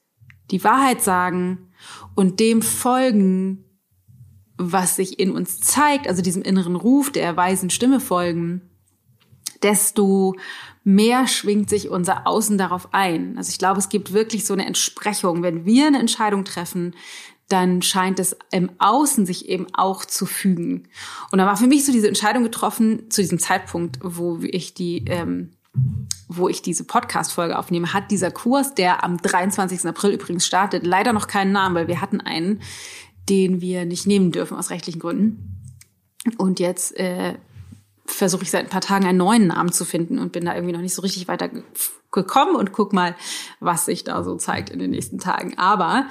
die 0.52 0.64
Wahrheit 0.64 1.02
sagen 1.02 1.72
und 2.14 2.40
dem 2.40 2.62
folgen, 2.62 3.66
was 4.58 4.98
sich 4.98 5.18
in 5.18 5.32
uns 5.32 5.60
zeigt, 5.60 6.08
also 6.08 6.22
diesem 6.22 6.44
inneren 6.44 6.76
Ruf 6.76 7.12
der 7.12 7.36
weisen 7.36 7.72
Stimme 7.72 8.00
folgen, 8.00 8.62
desto 9.64 10.36
mehr 10.84 11.26
schwingt 11.26 11.72
sich 11.72 11.90
unser 11.90 12.28
Außen 12.28 12.60
darauf 12.60 12.94
ein. 12.94 13.40
Also 13.40 13.50
ich 13.50 13.58
glaube, 13.58 13.80
es 13.80 13.90
gibt 13.90 14.14
wirklich 14.14 14.46
so 14.46 14.54
eine 14.54 14.68
Entsprechung. 14.68 15.42
Wenn 15.42 15.66
wir 15.66 15.88
eine 15.88 15.98
Entscheidung 15.98 16.46
treffen, 16.46 16.94
dann 17.54 17.84
scheint 17.84 18.20
es 18.20 18.36
im 18.52 18.72
Außen 18.80 19.28
sich 19.28 19.48
eben 19.48 19.68
auch 19.74 20.06
zu 20.06 20.26
fügen. 20.26 20.88
Und 21.32 21.38
da 21.38 21.46
war 21.46 21.56
für 21.56 21.68
mich 21.68 21.86
so 21.86 21.92
diese 21.92 22.08
Entscheidung 22.08 22.42
getroffen, 22.42 23.12
zu 23.12 23.22
diesem 23.22 23.38
Zeitpunkt, 23.38 24.00
wo 24.02 24.40
ich 24.42 24.74
die, 24.74 25.06
ähm, 25.06 25.52
wo 26.28 26.50
ich 26.50 26.64
diese 26.64 26.84
Podcast-Folge 26.84 27.60
aufnehme, 27.60 27.94
hat 27.94 28.10
dieser 28.10 28.32
Kurs, 28.32 28.74
der 28.74 29.04
am 29.04 29.18
23. 29.18 29.86
April 29.86 30.14
übrigens 30.14 30.48
startet, 30.48 30.84
leider 30.84 31.14
noch 31.14 31.28
keinen 31.28 31.52
Namen, 31.52 31.76
weil 31.76 31.88
wir 31.88 32.02
hatten 32.02 32.22
einen, 32.22 32.64
den 33.30 33.62
wir 33.62 33.86
nicht 33.86 34.08
nehmen 34.08 34.32
dürfen 34.32 34.58
aus 34.58 34.72
rechtlichen 34.72 35.00
Gründen. 35.00 35.62
Und 36.40 36.60
jetzt 36.60 36.98
äh, 36.98 37.36
versuche 38.08 38.42
ich 38.42 38.50
seit 38.50 38.66
ein 38.66 38.72
paar 38.72 38.82
Tagen 38.82 39.06
einen 39.06 39.20
neuen 39.20 39.46
Namen 39.46 39.72
zu 39.72 39.86
finden 39.86 40.18
und 40.18 40.32
bin 40.32 40.46
da 40.46 40.56
irgendwie 40.56 40.74
noch 40.74 40.82
nicht 40.82 40.96
so 40.96 41.04
richtig 41.04 41.28
weiter 41.28 41.52
gekommen 42.12 42.56
und 42.56 42.72
guck 42.72 42.94
mal, 42.94 43.16
was 43.60 43.86
sich 43.86 44.04
da 44.04 44.24
so 44.24 44.38
zeigt 44.38 44.72
in 44.72 44.80
den 44.80 44.90
nächsten 44.90 45.20
Tagen. 45.20 45.56
Aber 45.60 46.08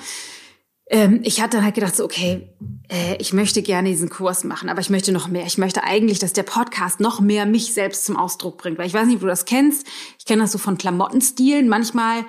ähm, 0.93 1.21
ich 1.25 1.41
hatte 1.41 1.57
dann 1.57 1.65
halt 1.65 1.75
gedacht, 1.75 1.97
so, 1.97 2.05
okay, 2.05 2.47
äh, 2.89 3.17
ich 3.19 3.33
möchte 3.33 3.63
gerne 3.63 3.89
diesen 3.89 4.11
Kurs 4.11 4.45
machen, 4.45 4.69
aber 4.69 4.81
ich 4.81 4.91
möchte 4.91 5.11
noch 5.11 5.27
mehr. 5.27 5.47
Ich 5.47 5.57
möchte 5.57 5.83
eigentlich, 5.85 6.19
dass 6.19 6.35
der 6.35 6.43
Podcast 6.43 7.01
noch 7.01 7.19
mehr 7.19 7.47
mich 7.47 7.73
selbst 7.73 8.05
zum 8.05 8.19
Ausdruck 8.19 8.59
bringt. 8.59 8.77
Weil 8.77 8.87
ich 8.87 8.95
weiß 8.95 9.07
nicht, 9.07 9.17
ob 9.17 9.23
du 9.23 9.27
das 9.27 9.47
kennst. 9.47 9.87
Ich 10.19 10.27
kenne 10.27 10.43
das 10.43 10.53
so 10.53 10.59
von 10.59 10.77
Klamottenstilen. 10.77 11.67
Manchmal 11.67 12.27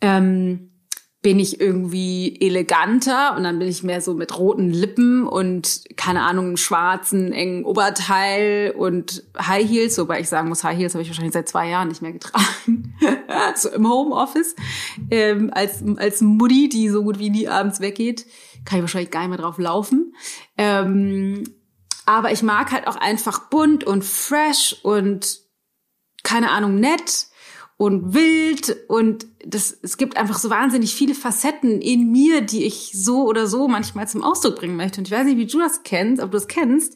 ähm, 0.00 0.72
bin 1.24 1.38
ich 1.38 1.58
irgendwie 1.58 2.36
eleganter 2.38 3.34
und 3.34 3.44
dann 3.44 3.58
bin 3.58 3.66
ich 3.66 3.82
mehr 3.82 4.02
so 4.02 4.12
mit 4.12 4.38
roten 4.38 4.68
Lippen 4.68 5.26
und 5.26 5.80
keine 5.96 6.20
Ahnung, 6.20 6.48
einem 6.48 6.56
schwarzen, 6.58 7.32
engen 7.32 7.64
Oberteil 7.64 8.74
und 8.76 9.24
High 9.38 9.66
Heels, 9.66 9.96
wobei 9.96 10.20
ich 10.20 10.28
sagen 10.28 10.50
muss, 10.50 10.64
High 10.64 10.76
Heels 10.76 10.92
habe 10.92 11.00
ich 11.00 11.08
wahrscheinlich 11.08 11.32
seit 11.32 11.48
zwei 11.48 11.70
Jahren 11.70 11.88
nicht 11.88 12.02
mehr 12.02 12.12
getragen. 12.12 12.94
so 13.56 13.70
im 13.70 13.88
Homeoffice. 13.88 14.54
Ähm, 15.10 15.50
als, 15.54 15.82
als 15.96 16.20
Mutti, 16.20 16.68
die 16.68 16.90
so 16.90 17.02
gut 17.02 17.18
wie 17.18 17.30
nie 17.30 17.48
abends 17.48 17.80
weggeht, 17.80 18.26
kann 18.66 18.76
ich 18.76 18.82
wahrscheinlich 18.82 19.10
gar 19.10 19.20
nicht 19.20 19.30
mehr 19.30 19.38
drauf 19.38 19.56
laufen. 19.56 20.14
Ähm, 20.58 21.44
aber 22.04 22.32
ich 22.32 22.42
mag 22.42 22.70
halt 22.70 22.86
auch 22.86 22.96
einfach 22.96 23.48
bunt 23.48 23.82
und 23.82 24.04
fresh 24.04 24.76
und 24.82 25.38
keine 26.22 26.50
Ahnung, 26.50 26.74
nett 26.74 27.28
und 27.76 28.14
wild 28.14 28.76
und 28.88 29.26
das, 29.44 29.76
es 29.82 29.96
gibt 29.96 30.16
einfach 30.16 30.38
so 30.38 30.48
wahnsinnig 30.48 30.94
viele 30.94 31.14
Facetten 31.14 31.80
in 31.80 32.12
mir, 32.12 32.40
die 32.40 32.64
ich 32.64 32.92
so 32.94 33.26
oder 33.26 33.46
so 33.46 33.68
manchmal 33.68 34.08
zum 34.08 34.22
Ausdruck 34.22 34.56
bringen 34.56 34.76
möchte. 34.76 35.00
Und 35.00 35.08
ich 35.08 35.12
weiß 35.12 35.24
nicht, 35.24 35.36
wie 35.36 35.46
du 35.46 35.58
das 35.58 35.82
kennst, 35.82 36.22
ob 36.22 36.30
du 36.30 36.36
das 36.36 36.48
kennst, 36.48 36.94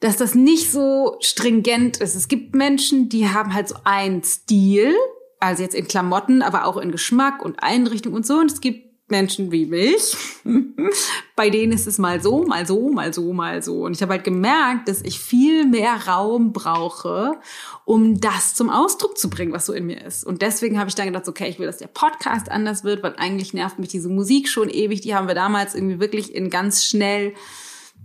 dass 0.00 0.16
das 0.16 0.34
nicht 0.34 0.72
so 0.72 1.16
stringent 1.20 1.98
ist. 1.98 2.16
Es 2.16 2.26
gibt 2.26 2.54
Menschen, 2.54 3.08
die 3.08 3.28
haben 3.28 3.54
halt 3.54 3.68
so 3.68 3.76
einen 3.84 4.24
Stil, 4.24 4.92
also 5.38 5.62
jetzt 5.62 5.76
in 5.76 5.86
Klamotten, 5.86 6.42
aber 6.42 6.66
auch 6.66 6.76
in 6.76 6.90
Geschmack 6.90 7.44
und 7.44 7.62
Einrichtung 7.62 8.12
und 8.12 8.26
so. 8.26 8.38
Und 8.38 8.50
es 8.50 8.60
gibt 8.60 8.91
Menschen 9.12 9.52
wie 9.52 9.66
mich, 9.66 10.16
bei 11.36 11.50
denen 11.50 11.72
ist 11.72 11.86
es 11.86 11.98
mal 11.98 12.20
so, 12.20 12.44
mal 12.44 12.66
so, 12.66 12.88
mal 12.88 13.14
so, 13.14 13.32
mal 13.32 13.62
so. 13.62 13.84
Und 13.84 13.94
ich 13.94 14.02
habe 14.02 14.14
halt 14.14 14.24
gemerkt, 14.24 14.88
dass 14.88 15.02
ich 15.02 15.20
viel 15.20 15.64
mehr 15.64 16.08
Raum 16.08 16.52
brauche, 16.52 17.38
um 17.84 18.20
das 18.20 18.54
zum 18.54 18.70
Ausdruck 18.70 19.16
zu 19.16 19.30
bringen, 19.30 19.52
was 19.52 19.66
so 19.66 19.72
in 19.72 19.86
mir 19.86 20.04
ist. 20.04 20.24
Und 20.24 20.42
deswegen 20.42 20.80
habe 20.80 20.88
ich 20.88 20.96
dann 20.96 21.06
gedacht, 21.06 21.28
okay, 21.28 21.48
ich 21.48 21.60
will, 21.60 21.66
dass 21.66 21.78
der 21.78 21.86
Podcast 21.86 22.50
anders 22.50 22.82
wird, 22.82 23.04
weil 23.04 23.14
eigentlich 23.16 23.54
nervt 23.54 23.78
mich 23.78 23.90
diese 23.90 24.08
Musik 24.08 24.48
schon 24.48 24.68
ewig. 24.68 25.02
Die 25.02 25.14
haben 25.14 25.28
wir 25.28 25.36
damals 25.36 25.76
irgendwie 25.76 26.00
wirklich 26.00 26.34
in 26.34 26.50
ganz 26.50 26.84
schnell 26.84 27.34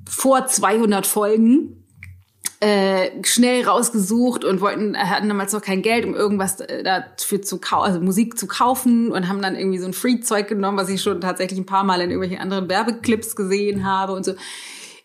vor 0.07 0.45
200 0.45 1.07
Folgen 1.07 1.86
äh, 2.59 3.11
schnell 3.23 3.65
rausgesucht 3.65 4.43
und 4.43 4.61
wollten 4.61 4.97
hatten 4.97 5.27
damals 5.27 5.53
noch 5.53 5.61
kein 5.61 5.83
Geld, 5.83 6.05
um 6.05 6.15
irgendwas 6.15 6.59
äh, 6.59 6.83
dafür 6.83 7.41
zu 7.41 7.59
kaufen, 7.59 7.85
also 7.85 8.01
Musik 8.01 8.37
zu 8.37 8.47
kaufen 8.47 9.11
und 9.11 9.27
haben 9.27 9.41
dann 9.41 9.55
irgendwie 9.55 9.77
so 9.77 9.85
ein 9.85 9.93
Free-Zeug 9.93 10.47
genommen, 10.47 10.77
was 10.77 10.89
ich 10.89 11.01
schon 11.01 11.21
tatsächlich 11.21 11.59
ein 11.59 11.67
paar 11.67 11.83
Mal 11.83 12.01
in 12.01 12.09
irgendwelchen 12.09 12.41
anderen 12.41 12.67
Werbeclips 12.67 13.35
gesehen 13.35 13.85
habe 13.85 14.13
und 14.13 14.25
so. 14.25 14.33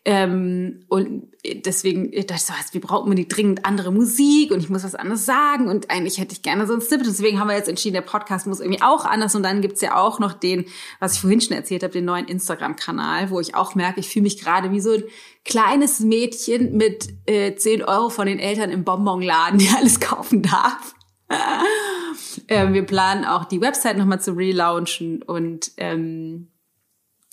Ähm, 0.04 0.84
und 0.88 1.28
deswegen 1.44 2.10
dachte 2.10 2.34
ich 2.34 2.42
so, 2.42 2.52
wir 2.72 2.80
brauchen 2.80 3.14
die 3.14 3.28
dringend 3.28 3.64
andere 3.64 3.92
Musik 3.92 4.50
und 4.50 4.58
ich 4.58 4.68
muss 4.68 4.82
was 4.82 4.96
anderes 4.96 5.26
sagen 5.26 5.68
und 5.68 5.90
eigentlich 5.90 6.18
hätte 6.18 6.32
ich 6.32 6.42
gerne 6.42 6.66
so 6.66 6.74
ein 6.74 6.80
Snippet. 6.80 7.06
Deswegen 7.06 7.38
haben 7.38 7.48
wir 7.48 7.56
jetzt 7.56 7.68
entschieden, 7.68 7.94
der 7.94 8.00
Podcast 8.00 8.48
muss 8.48 8.58
irgendwie 8.58 8.82
auch 8.82 9.04
anders 9.04 9.36
und 9.36 9.44
dann 9.44 9.60
gibt's 9.60 9.80
ja 9.80 9.96
auch 9.96 10.18
noch 10.18 10.32
den, 10.32 10.64
was 10.98 11.14
ich 11.14 11.20
vorhin 11.20 11.40
schon 11.40 11.56
erzählt 11.56 11.84
habe, 11.84 11.92
den 11.92 12.04
neuen 12.04 12.26
Instagram-Kanal, 12.26 13.30
wo 13.30 13.38
ich 13.38 13.54
auch 13.54 13.76
merke, 13.76 14.00
ich 14.00 14.08
fühle 14.08 14.24
mich 14.24 14.40
gerade 14.40 14.72
wie 14.72 14.80
so 14.80 14.92
ein 14.92 15.04
kleines 15.44 16.00
Mädchen 16.00 16.76
mit 16.76 17.08
äh, 17.26 17.54
10 17.54 17.84
Euro 17.84 18.08
von 18.08 18.26
den 18.26 18.40
Eltern 18.40 18.70
im 18.70 18.82
Bonbonladen, 18.82 19.58
die 19.60 19.68
alles 19.68 20.00
kaufen 20.00 20.42
darf. 20.42 20.94
äh, 22.48 22.72
wir 22.72 22.82
planen 22.82 23.24
auch 23.24 23.44
die 23.44 23.60
Website 23.60 23.98
nochmal 23.98 24.20
zu 24.20 24.32
relaunchen 24.32 25.22
und 25.22 25.70
ähm, 25.76 26.51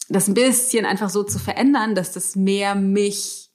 das 0.10 0.28
ein 0.28 0.34
bisschen 0.34 0.86
einfach 0.86 1.10
so 1.10 1.24
zu 1.24 1.40
verändern, 1.40 1.96
dass 1.96 2.12
das 2.12 2.36
mehr 2.36 2.76
mich 2.76 3.50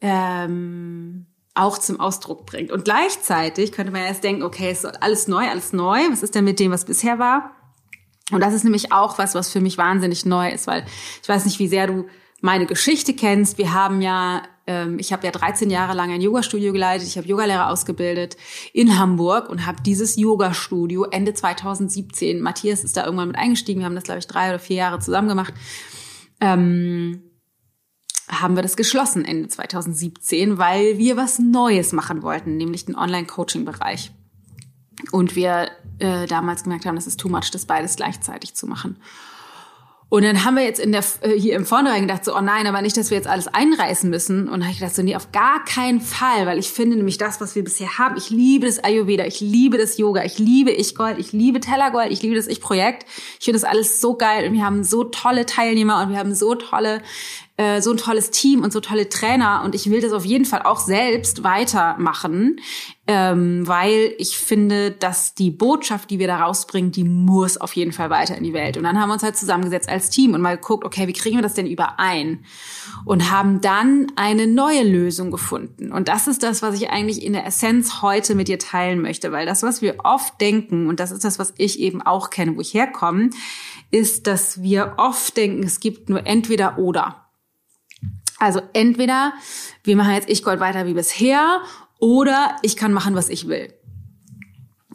ähm, 0.00 1.26
auch 1.54 1.78
zum 1.78 2.00
Ausdruck 2.00 2.46
bringt. 2.46 2.70
Und 2.70 2.84
gleichzeitig 2.84 3.72
könnte 3.72 3.92
man 3.92 4.02
erst 4.02 4.24
denken, 4.24 4.42
okay, 4.42 4.70
ist 4.70 4.84
alles 5.02 5.28
neu, 5.28 5.48
alles 5.48 5.72
neu. 5.72 5.98
Was 6.10 6.22
ist 6.22 6.34
denn 6.34 6.44
mit 6.44 6.60
dem, 6.60 6.72
was 6.72 6.84
bisher 6.84 7.18
war? 7.18 7.54
Und 8.30 8.40
das 8.40 8.54
ist 8.54 8.64
nämlich 8.64 8.92
auch 8.92 9.18
was, 9.18 9.34
was 9.34 9.50
für 9.50 9.60
mich 9.60 9.78
wahnsinnig 9.78 10.24
neu 10.24 10.50
ist, 10.50 10.66
weil 10.66 10.84
ich 11.22 11.28
weiß 11.28 11.44
nicht, 11.44 11.58
wie 11.58 11.68
sehr 11.68 11.86
du 11.86 12.06
meine 12.40 12.66
Geschichte 12.66 13.14
kennst. 13.14 13.58
Wir 13.58 13.74
haben 13.74 14.00
ja 14.00 14.42
ähm, 14.66 14.98
ich 14.98 15.12
habe 15.12 15.26
ja 15.26 15.32
13 15.32 15.70
Jahre 15.70 15.94
lang 15.94 16.10
ein 16.10 16.20
Yoga-Studio 16.20 16.72
geleitet, 16.72 17.08
ich 17.08 17.16
habe 17.16 17.26
Yogalehrer 17.26 17.68
ausgebildet 17.68 18.36
in 18.72 18.98
Hamburg 18.98 19.48
und 19.48 19.66
habe 19.66 19.82
dieses 19.82 20.16
Yoga-Studio 20.16 21.04
Ende 21.04 21.34
2017, 21.34 22.40
Matthias 22.40 22.84
ist 22.84 22.96
da 22.96 23.04
irgendwann 23.04 23.28
mit 23.28 23.36
eingestiegen, 23.36 23.80
wir 23.80 23.86
haben 23.86 23.94
das, 23.94 24.04
glaube 24.04 24.20
ich, 24.20 24.26
drei 24.26 24.50
oder 24.50 24.58
vier 24.58 24.76
Jahre 24.76 24.98
zusammen 25.00 25.28
gemacht, 25.28 25.54
ähm, 26.40 27.22
haben 28.28 28.56
wir 28.56 28.62
das 28.62 28.76
geschlossen 28.76 29.24
Ende 29.24 29.48
2017, 29.48 30.58
weil 30.58 30.96
wir 30.96 31.16
was 31.16 31.38
Neues 31.38 31.92
machen 31.92 32.22
wollten, 32.22 32.56
nämlich 32.56 32.86
den 32.86 32.96
Online-Coaching-Bereich. 32.96 34.12
Und 35.10 35.34
wir 35.34 35.70
äh, 35.98 36.26
damals 36.26 36.62
gemerkt 36.62 36.86
haben, 36.86 36.94
das 36.94 37.06
ist 37.06 37.18
too 37.18 37.28
much, 37.28 37.50
das 37.50 37.66
beides 37.66 37.96
gleichzeitig 37.96 38.54
zu 38.54 38.66
machen. 38.66 38.96
Und 40.12 40.24
dann 40.24 40.44
haben 40.44 40.56
wir 40.56 40.62
jetzt 40.62 40.78
in 40.78 40.92
der, 40.92 41.02
äh, 41.22 41.30
hier 41.30 41.56
im 41.56 41.64
Vornherein 41.64 42.02
gedacht, 42.02 42.26
so, 42.26 42.36
oh 42.36 42.42
nein, 42.42 42.66
aber 42.66 42.82
nicht, 42.82 42.98
dass 42.98 43.08
wir 43.08 43.16
jetzt 43.16 43.26
alles 43.26 43.48
einreißen 43.48 44.10
müssen. 44.10 44.40
Und 44.40 44.50
dann 44.50 44.64
habe 44.64 44.72
ich 44.72 44.78
gedacht, 44.78 44.94
so, 44.94 45.00
nee, 45.00 45.16
auf 45.16 45.32
gar 45.32 45.64
keinen 45.64 46.02
Fall, 46.02 46.44
weil 46.44 46.58
ich 46.58 46.68
finde 46.68 46.98
nämlich 46.98 47.16
das, 47.16 47.40
was 47.40 47.54
wir 47.54 47.64
bisher 47.64 47.96
haben, 47.96 48.18
ich 48.18 48.28
liebe 48.28 48.66
das 48.66 48.84
Ayurveda, 48.84 49.24
ich 49.24 49.40
liebe 49.40 49.78
das 49.78 49.96
Yoga, 49.96 50.22
ich 50.22 50.38
liebe 50.38 50.70
Ich-Gold, 50.70 51.18
ich 51.18 51.32
liebe 51.32 51.60
Tellergold, 51.60 52.12
ich 52.12 52.20
liebe 52.20 52.34
das 52.34 52.46
Ich-Projekt. 52.46 53.06
Ich 53.38 53.46
finde 53.46 53.58
das 53.58 53.64
alles 53.64 54.02
so 54.02 54.14
geil 54.14 54.46
und 54.46 54.52
wir 54.52 54.66
haben 54.66 54.84
so 54.84 55.04
tolle 55.04 55.46
Teilnehmer 55.46 56.02
und 56.02 56.10
wir 56.10 56.18
haben 56.18 56.34
so 56.34 56.56
tolle 56.56 57.00
äh, 57.56 57.82
so 57.82 57.90
ein 57.90 57.98
tolles 57.98 58.30
Team 58.30 58.62
und 58.62 58.72
so 58.72 58.80
tolle 58.80 59.08
Trainer 59.08 59.62
und 59.64 59.74
ich 59.74 59.90
will 59.90 60.00
das 60.00 60.12
auf 60.12 60.24
jeden 60.24 60.46
Fall 60.46 60.62
auch 60.62 60.80
selbst 60.80 61.44
weitermachen, 61.44 62.58
ähm, 63.06 63.66
weil 63.68 64.14
ich 64.16 64.38
finde, 64.38 64.90
dass 64.90 65.34
die 65.34 65.50
Botschaft, 65.50 66.08
die 66.10 66.18
wir 66.18 66.28
da 66.28 66.42
rausbringen, 66.42 66.92
die 66.92 67.04
muss 67.04 67.58
auf 67.58 67.74
jeden 67.74 67.92
Fall 67.92 68.08
weiter 68.08 68.36
in 68.38 68.44
die 68.44 68.54
Welt. 68.54 68.78
Und 68.78 68.84
dann 68.84 68.98
haben 68.98 69.10
wir 69.10 69.14
uns 69.14 69.22
halt 69.22 69.36
zusammengesetzt 69.36 69.88
als 69.88 70.08
Team 70.08 70.32
und 70.32 70.40
mal 70.40 70.56
geguckt, 70.56 70.84
okay, 70.84 71.06
wie 71.08 71.12
kriegen 71.12 71.36
wir 71.36 71.42
das 71.42 71.54
denn 71.54 71.66
überein? 71.66 72.44
Und 73.04 73.30
haben 73.30 73.60
dann 73.60 74.06
eine 74.16 74.46
neue 74.46 74.84
Lösung 74.84 75.30
gefunden. 75.30 75.92
Und 75.92 76.08
das 76.08 76.28
ist 76.28 76.42
das, 76.42 76.62
was 76.62 76.76
ich 76.76 76.88
eigentlich 76.90 77.22
in 77.22 77.34
der 77.34 77.44
Essenz 77.44 78.00
heute 78.00 78.34
mit 78.34 78.48
dir 78.48 78.58
teilen 78.58 79.02
möchte, 79.02 79.30
weil 79.30 79.44
das, 79.44 79.62
was 79.62 79.82
wir 79.82 79.96
oft 80.04 80.40
denken, 80.40 80.88
und 80.88 81.00
das 81.00 81.10
ist 81.10 81.24
das, 81.24 81.38
was 81.38 81.52
ich 81.58 81.80
eben 81.80 82.00
auch 82.00 82.30
kenne, 82.30 82.56
wo 82.56 82.60
ich 82.60 82.72
herkomme, 82.72 83.30
ist, 83.90 84.26
dass 84.26 84.62
wir 84.62 84.94
oft 84.96 85.36
denken, 85.36 85.64
es 85.64 85.80
gibt 85.80 86.08
nur 86.08 86.26
entweder 86.26 86.78
oder. 86.78 87.22
Also 88.42 88.60
entweder 88.72 89.34
wir 89.84 89.94
machen 89.94 90.14
jetzt 90.14 90.28
Ich 90.28 90.42
Gold 90.42 90.58
weiter 90.58 90.84
wie 90.84 90.94
bisher 90.94 91.60
oder 92.00 92.56
ich 92.62 92.76
kann 92.76 92.92
machen, 92.92 93.14
was 93.14 93.28
ich 93.28 93.46
will. 93.46 93.72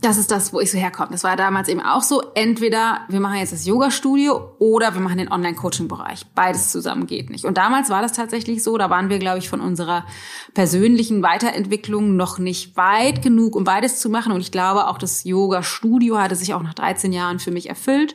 Das 0.02 0.18
ist 0.18 0.32
das, 0.32 0.52
wo 0.52 0.60
ich 0.60 0.70
so 0.70 0.78
herkomme. 0.78 1.12
Das 1.12 1.24
war 1.24 1.38
damals 1.38 1.70
eben 1.70 1.80
auch 1.80 2.02
so. 2.02 2.22
Entweder 2.36 3.06
wir 3.08 3.22
machen 3.22 3.38
jetzt 3.38 3.54
das 3.54 3.66
Yoga-Studio 3.66 4.52
oder 4.60 4.94
wir 4.94 5.00
machen 5.00 5.18
den 5.18 5.32
Online-Coaching-Bereich. 5.32 6.26
Beides 6.36 6.74
zusammen 6.74 7.08
geht 7.08 7.30
nicht. 7.30 7.46
Und 7.46 7.58
damals 7.58 7.90
war 7.90 8.02
das 8.02 8.12
tatsächlich 8.12 8.64
so. 8.64 8.78
Da 8.78 8.90
waren 8.90 9.10
wir, 9.10 9.18
glaube 9.18 9.40
ich, 9.40 9.48
von 9.48 9.62
unserer 9.62 10.06
persönlichen 10.54 11.24
Weiterentwicklung 11.24 12.18
noch 12.18 12.40
nicht 12.40 12.76
weit 12.76 13.22
genug, 13.22 13.56
um 13.56 13.64
beides 13.64 14.02
zu 14.02 14.10
machen. 14.10 14.34
Und 14.34 14.42
ich 14.42 14.52
glaube, 14.52 14.88
auch 14.88 14.98
das 14.98 15.24
Yoga-Studio 15.24 16.20
hatte 16.20 16.36
sich 16.36 16.54
auch 16.54 16.64
nach 16.64 16.74
13 16.74 17.14
Jahren 17.14 17.40
für 17.40 17.52
mich 17.52 17.70
erfüllt. 17.70 18.14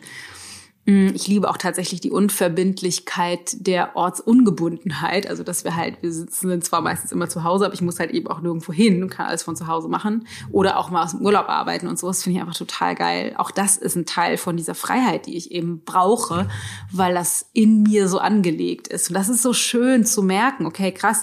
Mm, 0.85 1.11
ich 1.15 1.29
liebe 1.29 1.49
auch 1.49 1.59
tatsächlich 1.59 2.01
die 2.01 2.11
Unverbindlichkeit 2.11 3.67
der 3.67 3.95
Ortsungebundenheit. 3.95 5.29
Also, 5.29 5.45
dass 5.45 5.63
wir 5.63 5.77
halt, 5.77 6.03
wir 6.03 6.13
sitzen 6.13 6.61
zwar 6.61 6.81
meistens 6.81 7.13
immer 7.13 7.29
zu 7.29 7.45
Hause, 7.45 7.67
aber 7.67 7.75
ich 7.75 7.83
muss 7.83 8.01
halt 8.01 8.11
eben 8.11 8.27
auch 8.27 8.41
nirgendwo 8.41 8.73
hin 8.73 9.03
und 9.03 9.11
kann 9.11 9.27
alles 9.27 9.45
von 9.45 9.55
zu 9.55 9.69
Hause 9.69 9.89
machen. 9.89 10.27
Oder 10.51 10.79
auch 10.79 10.91
mal 10.91 11.05
aus 11.05 11.13
dem 11.13 11.21
Urlaub 11.21 11.49
arbeiten 11.49 11.87
und 11.87 11.99
sowas 11.99 12.23
finde 12.23 12.39
ich 12.39 12.43
einfach 12.43 12.59
total 12.59 12.97
geil. 12.97 13.35
Auch 13.39 13.53
das 13.53 13.77
ist 13.77 13.95
ein 13.95 14.07
Teil 14.07 14.37
von 14.37 14.57
dieser 14.57 14.75
Freiheit, 14.75 15.27
die 15.27 15.37
ich 15.37 15.53
eben 15.53 15.85
brauche, 15.85 16.49
weil 16.91 17.15
das 17.15 17.47
in 17.53 17.85
mir 17.85 18.09
so 18.09 18.19
angelegt 18.19 18.89
ist. 18.89 19.09
Und 19.09 19.15
das 19.15 19.29
ist 19.29 19.43
so 19.43 19.53
schön 19.53 20.05
zu 20.05 20.23
merken, 20.23 20.67
okay, 20.67 20.91
krass, 20.91 21.23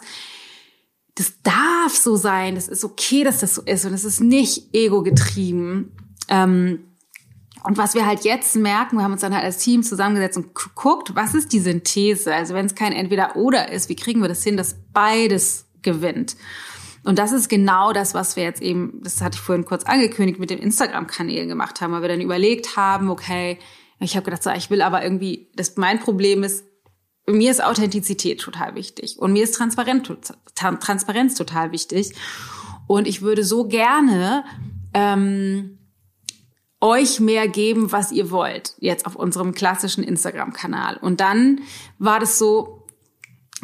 das 1.16 1.34
darf 1.44 1.94
so 1.98 2.16
sein, 2.16 2.56
das 2.56 2.70
ist 2.70 2.86
okay, 2.86 3.26
dass 3.26 3.42
das 3.42 3.56
so 3.56 3.62
ist 3.64 3.84
und 3.84 3.94
es 3.94 4.06
ist 4.06 4.22
nicht 4.22 4.74
ego-getrieben. 4.74 5.92
Ähm, 6.30 6.86
und 7.64 7.78
was 7.78 7.94
wir 7.94 8.06
halt 8.06 8.24
jetzt 8.24 8.56
merken, 8.56 8.98
wir 8.98 9.04
haben 9.04 9.12
uns 9.12 9.22
dann 9.22 9.34
halt 9.34 9.44
als 9.44 9.58
Team 9.58 9.84
zusammengesetzt 9.84 10.38
und 10.38 10.56
geguckt, 10.56 11.16
was 11.16 11.34
ist 11.34 11.52
die 11.52 11.60
Synthese? 11.60 12.34
Also 12.34 12.54
wenn 12.54 12.66
es 12.66 12.76
kein 12.76 12.94
Entweder-Oder 12.94 13.72
ist, 13.72 13.90
wie 13.90 13.96
kriegen 13.96 14.22
wir 14.22 14.30
das 14.30 14.44
hin, 14.44 14.58
dass 14.58 14.76
beides 14.94 15.66
gewinnt? 15.82 16.36
Und 17.04 17.18
das 17.18 17.32
ist 17.32 17.50
genau 17.50 17.94
das, 17.94 18.14
was 18.14 18.36
wir 18.36 18.44
jetzt 18.44 18.62
eben, 18.62 19.02
das 19.04 19.22
hatte 19.22 19.36
ich 19.36 19.42
vorhin 19.42 19.66
kurz 19.66 19.84
angekündigt, 19.84 20.40
mit 20.40 20.50
den 20.50 20.60
Instagram-Kanälen 20.60 21.50
gemacht 21.50 21.82
haben, 21.82 21.94
weil 21.94 22.02
wir 22.02 22.10
dann 22.10 22.22
überlegt 22.22 22.76
haben, 22.78 23.10
okay, 23.10 23.58
ich 24.00 24.16
habe 24.16 24.26
gedacht, 24.26 24.44
so, 24.44 24.52
ich 24.52 24.70
will 24.70 24.82
aber 24.82 25.04
irgendwie, 25.04 25.50
das 25.56 25.76
mein 25.78 26.00
Problem 26.00 26.44
ist, 26.44 26.64
mir 27.28 27.52
ist 27.52 27.64
Authentizität 27.64 28.42
total 28.42 28.76
wichtig 28.76 29.18
und 29.20 29.34
mir 29.34 29.44
ist 29.44 29.56
Transparenz 29.56 31.36
total 31.36 31.72
wichtig. 31.72 32.14
Und 32.88 33.08
ich 33.08 33.22
würde 33.22 33.44
so 33.44 33.68
gerne 33.68 34.44
ähm, 34.94 35.79
euch 36.82 37.20
mehr 37.20 37.48
geben, 37.48 37.92
was 37.92 38.12
ihr 38.12 38.32
wollt, 38.32 38.76
jetzt 38.80 39.06
auf 39.06 39.16
unserem 39.16 39.54
klassischen 39.54 40.04
Instagram-Kanal. 40.04 40.98
Und 40.98 41.20
dann 41.20 41.62
war 41.98 42.20
das 42.20 42.40
so, 42.40 42.88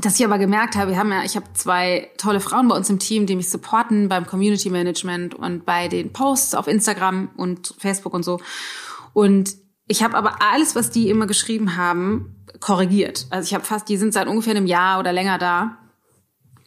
dass 0.02 0.20
ich 0.20 0.26
aber 0.26 0.38
gemerkt 0.38 0.76
habe, 0.76 0.92
wir 0.92 0.98
haben 0.98 1.12
ja, 1.12 1.24
ich 1.24 1.36
habe 1.38 1.46
zwei 1.54 2.12
tolle 2.18 2.42
Frauen 2.42 2.68
bei 2.68 2.76
uns 2.76 2.90
im 2.90 3.00
Team, 3.00 3.26
die 3.26 3.36
mich 3.36 3.50
supporten 3.50 4.10
beim 4.10 4.26
Community 4.26 4.70
Management 4.70 5.36
und 5.36 5.66
bei 5.66 5.88
den 5.88 6.12
Posts 6.12 6.56
auf 6.56 6.68
Instagram 6.68 7.30
und 7.38 7.74
Facebook 7.78 8.14
und 8.14 8.24
so. 8.24 8.42
Und 9.14 9.56
ich 9.88 10.04
habe 10.04 10.18
aber 10.18 10.42
alles, 10.42 10.76
was 10.76 10.90
die 10.90 11.10
immer 11.10 11.28
geschrieben 11.28 11.78
haben, 11.78 12.46
korrigiert. 12.60 13.28
Also 13.30 13.48
ich 13.48 13.54
habe 13.54 13.64
fast, 13.64 13.88
die 13.88 13.98
sind 13.98 14.14
seit 14.14 14.28
ungefähr 14.28 14.56
einem 14.56 14.66
Jahr 14.66 15.00
oder 15.00 15.14
länger 15.14 15.38
da 15.38 15.78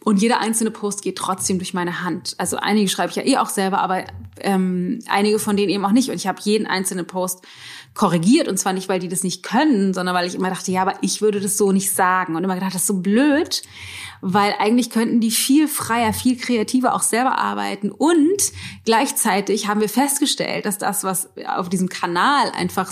und 0.09 0.19
jeder 0.19 0.39
einzelne 0.39 0.71
Post 0.71 1.03
geht 1.03 1.19
trotzdem 1.19 1.59
durch 1.59 1.75
meine 1.75 2.01
Hand. 2.03 2.33
Also 2.39 2.57
einige 2.57 2.89
schreibe 2.89 3.11
ich 3.11 3.15
ja 3.15 3.23
eh 3.23 3.37
auch 3.37 3.49
selber, 3.49 3.79
aber 3.79 4.05
ähm, 4.41 4.97
einige 5.07 5.37
von 5.37 5.55
denen 5.55 5.69
eben 5.69 5.85
auch 5.85 5.91
nicht. 5.91 6.09
Und 6.09 6.15
ich 6.15 6.25
habe 6.25 6.41
jeden 6.41 6.65
einzelnen 6.65 7.05
Post 7.05 7.45
korrigiert. 7.93 8.47
Und 8.47 8.57
zwar 8.57 8.73
nicht, 8.73 8.89
weil 8.89 8.99
die 8.99 9.07
das 9.07 9.23
nicht 9.23 9.43
können, 9.43 9.93
sondern 9.93 10.15
weil 10.15 10.25
ich 10.25 10.33
immer 10.33 10.49
dachte, 10.49 10.71
ja, 10.71 10.81
aber 10.81 10.95
ich 11.01 11.21
würde 11.21 11.39
das 11.39 11.57
so 11.57 11.71
nicht 11.71 11.91
sagen. 11.91 12.35
Und 12.35 12.43
immer 12.43 12.55
gedacht, 12.55 12.73
das 12.73 12.81
ist 12.81 12.87
so 12.87 13.01
blöd, 13.01 13.61
weil 14.21 14.55
eigentlich 14.57 14.89
könnten 14.89 15.19
die 15.19 15.29
viel 15.29 15.67
freier, 15.67 16.11
viel 16.11 16.37
kreativer 16.37 16.95
auch 16.95 17.03
selber 17.03 17.37
arbeiten. 17.37 17.91
Und 17.91 18.51
gleichzeitig 18.85 19.67
haben 19.67 19.79
wir 19.79 19.89
festgestellt, 19.89 20.65
dass 20.65 20.79
das, 20.79 21.03
was 21.03 21.29
auf 21.45 21.69
diesem 21.69 21.87
Kanal 21.87 22.49
einfach 22.55 22.91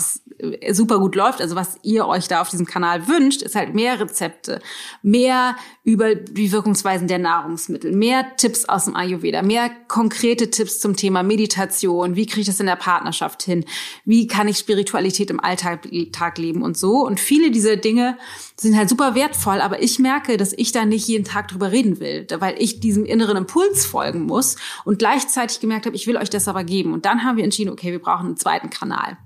super 0.70 0.98
gut 0.98 1.14
läuft, 1.14 1.40
also 1.40 1.56
was 1.56 1.78
ihr 1.82 2.06
euch 2.06 2.28
da 2.28 2.40
auf 2.40 2.50
diesem 2.50 2.66
Kanal 2.66 3.08
wünscht, 3.08 3.42
ist 3.42 3.54
halt 3.54 3.74
mehr 3.74 3.98
Rezepte, 3.98 4.60
mehr 5.02 5.56
über 5.84 6.14
die 6.14 6.52
Wirkungsweisen 6.52 7.08
der 7.08 7.18
Nahrungsmittel, 7.18 7.92
mehr 7.92 8.36
Tipps 8.36 8.66
aus 8.66 8.84
dem 8.84 8.94
Ayurveda, 8.94 9.42
mehr 9.42 9.70
konkrete 9.88 10.50
Tipps 10.50 10.80
zum 10.80 10.96
Thema 10.96 11.22
Meditation, 11.22 12.14
wie 12.14 12.26
kriege 12.26 12.42
ich 12.42 12.46
das 12.46 12.60
in 12.60 12.66
der 12.66 12.76
Partnerschaft 12.76 13.42
hin, 13.42 13.64
wie 14.04 14.26
kann 14.26 14.48
ich 14.48 14.58
Spiritualität 14.58 15.30
im 15.30 15.40
Alltag 15.40 16.38
leben 16.38 16.62
und 16.62 16.76
so. 16.76 17.04
Und 17.04 17.20
viele 17.20 17.50
dieser 17.50 17.76
Dinge 17.76 18.16
sind 18.56 18.76
halt 18.76 18.88
super 18.88 19.14
wertvoll, 19.14 19.60
aber 19.60 19.82
ich 19.82 19.98
merke, 19.98 20.36
dass 20.36 20.52
ich 20.52 20.72
da 20.72 20.84
nicht 20.84 21.08
jeden 21.08 21.24
Tag 21.24 21.48
drüber 21.48 21.72
reden 21.72 22.00
will, 22.00 22.26
weil 22.38 22.54
ich 22.58 22.80
diesem 22.80 23.04
inneren 23.04 23.36
Impuls 23.36 23.86
folgen 23.86 24.26
muss 24.26 24.56
und 24.84 24.98
gleichzeitig 24.98 25.60
gemerkt 25.60 25.86
habe, 25.86 25.96
ich 25.96 26.06
will 26.06 26.16
euch 26.16 26.30
das 26.30 26.48
aber 26.48 26.64
geben. 26.64 26.92
Und 26.92 27.04
dann 27.04 27.24
haben 27.24 27.36
wir 27.36 27.44
entschieden, 27.44 27.70
okay, 27.70 27.92
wir 27.92 27.98
brauchen 28.00 28.26
einen 28.26 28.36
zweiten 28.36 28.70
Kanal. 28.70 29.18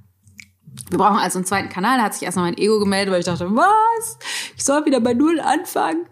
Wir 0.90 0.98
brauchen 0.98 1.16
also 1.16 1.38
einen 1.38 1.46
zweiten 1.46 1.68
Kanal. 1.68 1.98
Da 1.98 2.04
hat 2.04 2.14
sich 2.14 2.22
erstmal 2.22 2.46
mein 2.46 2.58
Ego 2.58 2.78
gemeldet, 2.78 3.12
weil 3.12 3.20
ich 3.20 3.26
dachte, 3.26 3.48
was? 3.54 4.18
Ich 4.56 4.64
soll 4.64 4.84
wieder 4.86 5.00
bei 5.00 5.14
Null 5.14 5.40
anfangen. 5.40 6.06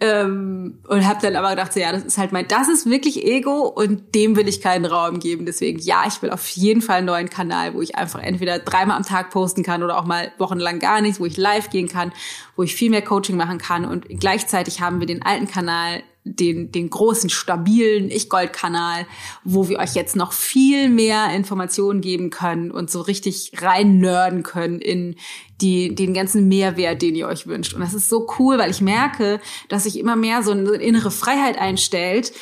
Ähm, 0.00 0.78
und 0.88 1.06
habe 1.06 1.20
dann 1.22 1.36
aber 1.36 1.50
gedacht, 1.50 1.72
so, 1.72 1.80
ja, 1.80 1.92
das 1.92 2.04
ist 2.04 2.18
halt 2.18 2.32
mein, 2.32 2.48
das 2.48 2.68
ist 2.68 2.88
wirklich 2.88 3.24
Ego 3.24 3.66
und 3.66 4.14
dem 4.14 4.36
will 4.36 4.48
ich 4.48 4.60
keinen 4.60 4.84
Raum 4.84 5.20
geben. 5.20 5.46
Deswegen, 5.46 5.78
ja, 5.80 6.04
ich 6.06 6.20
will 6.22 6.30
auf 6.30 6.48
jeden 6.48 6.82
Fall 6.82 6.98
einen 6.98 7.06
neuen 7.06 7.30
Kanal, 7.30 7.74
wo 7.74 7.82
ich 7.82 7.96
einfach 7.96 8.22
entweder 8.22 8.58
dreimal 8.58 8.96
am 8.96 9.04
Tag 9.04 9.30
posten 9.30 9.62
kann 9.62 9.82
oder 9.82 9.98
auch 9.98 10.04
mal 10.04 10.32
wochenlang 10.38 10.78
gar 10.78 11.00
nichts, 11.00 11.20
wo 11.20 11.26
ich 11.26 11.36
live 11.36 11.70
gehen 11.70 11.88
kann, 11.88 12.12
wo 12.56 12.62
ich 12.62 12.74
viel 12.74 12.90
mehr 12.90 13.02
Coaching 13.02 13.36
machen 13.36 13.58
kann. 13.58 13.84
Und 13.84 14.06
gleichzeitig 14.08 14.80
haben 14.80 15.00
wir 15.00 15.06
den 15.06 15.22
alten 15.22 15.46
Kanal 15.46 16.02
den, 16.24 16.70
den 16.70 16.90
großen, 16.90 17.30
stabilen 17.30 18.10
Ich-Gold-Kanal, 18.10 19.06
wo 19.44 19.68
wir 19.68 19.78
euch 19.78 19.94
jetzt 19.94 20.16
noch 20.16 20.32
viel 20.32 20.90
mehr 20.90 21.34
Informationen 21.34 22.00
geben 22.00 22.30
können 22.30 22.70
und 22.70 22.90
so 22.90 23.00
richtig 23.00 23.52
rein 23.62 23.98
nörden 23.98 24.42
können 24.42 24.80
in 24.80 25.16
die, 25.60 25.94
den 25.94 26.12
ganzen 26.12 26.48
Mehrwert, 26.48 27.00
den 27.00 27.14
ihr 27.14 27.26
euch 27.26 27.46
wünscht. 27.46 27.74
Und 27.74 27.80
das 27.80 27.94
ist 27.94 28.08
so 28.08 28.26
cool, 28.38 28.58
weil 28.58 28.70
ich 28.70 28.80
merke, 28.80 29.40
dass 29.68 29.84
sich 29.84 29.98
immer 29.98 30.16
mehr 30.16 30.42
so 30.42 30.52
eine 30.52 30.70
innere 30.72 31.10
Freiheit 31.10 31.58
einstellt, 31.58 32.32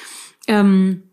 ähm, 0.49 1.05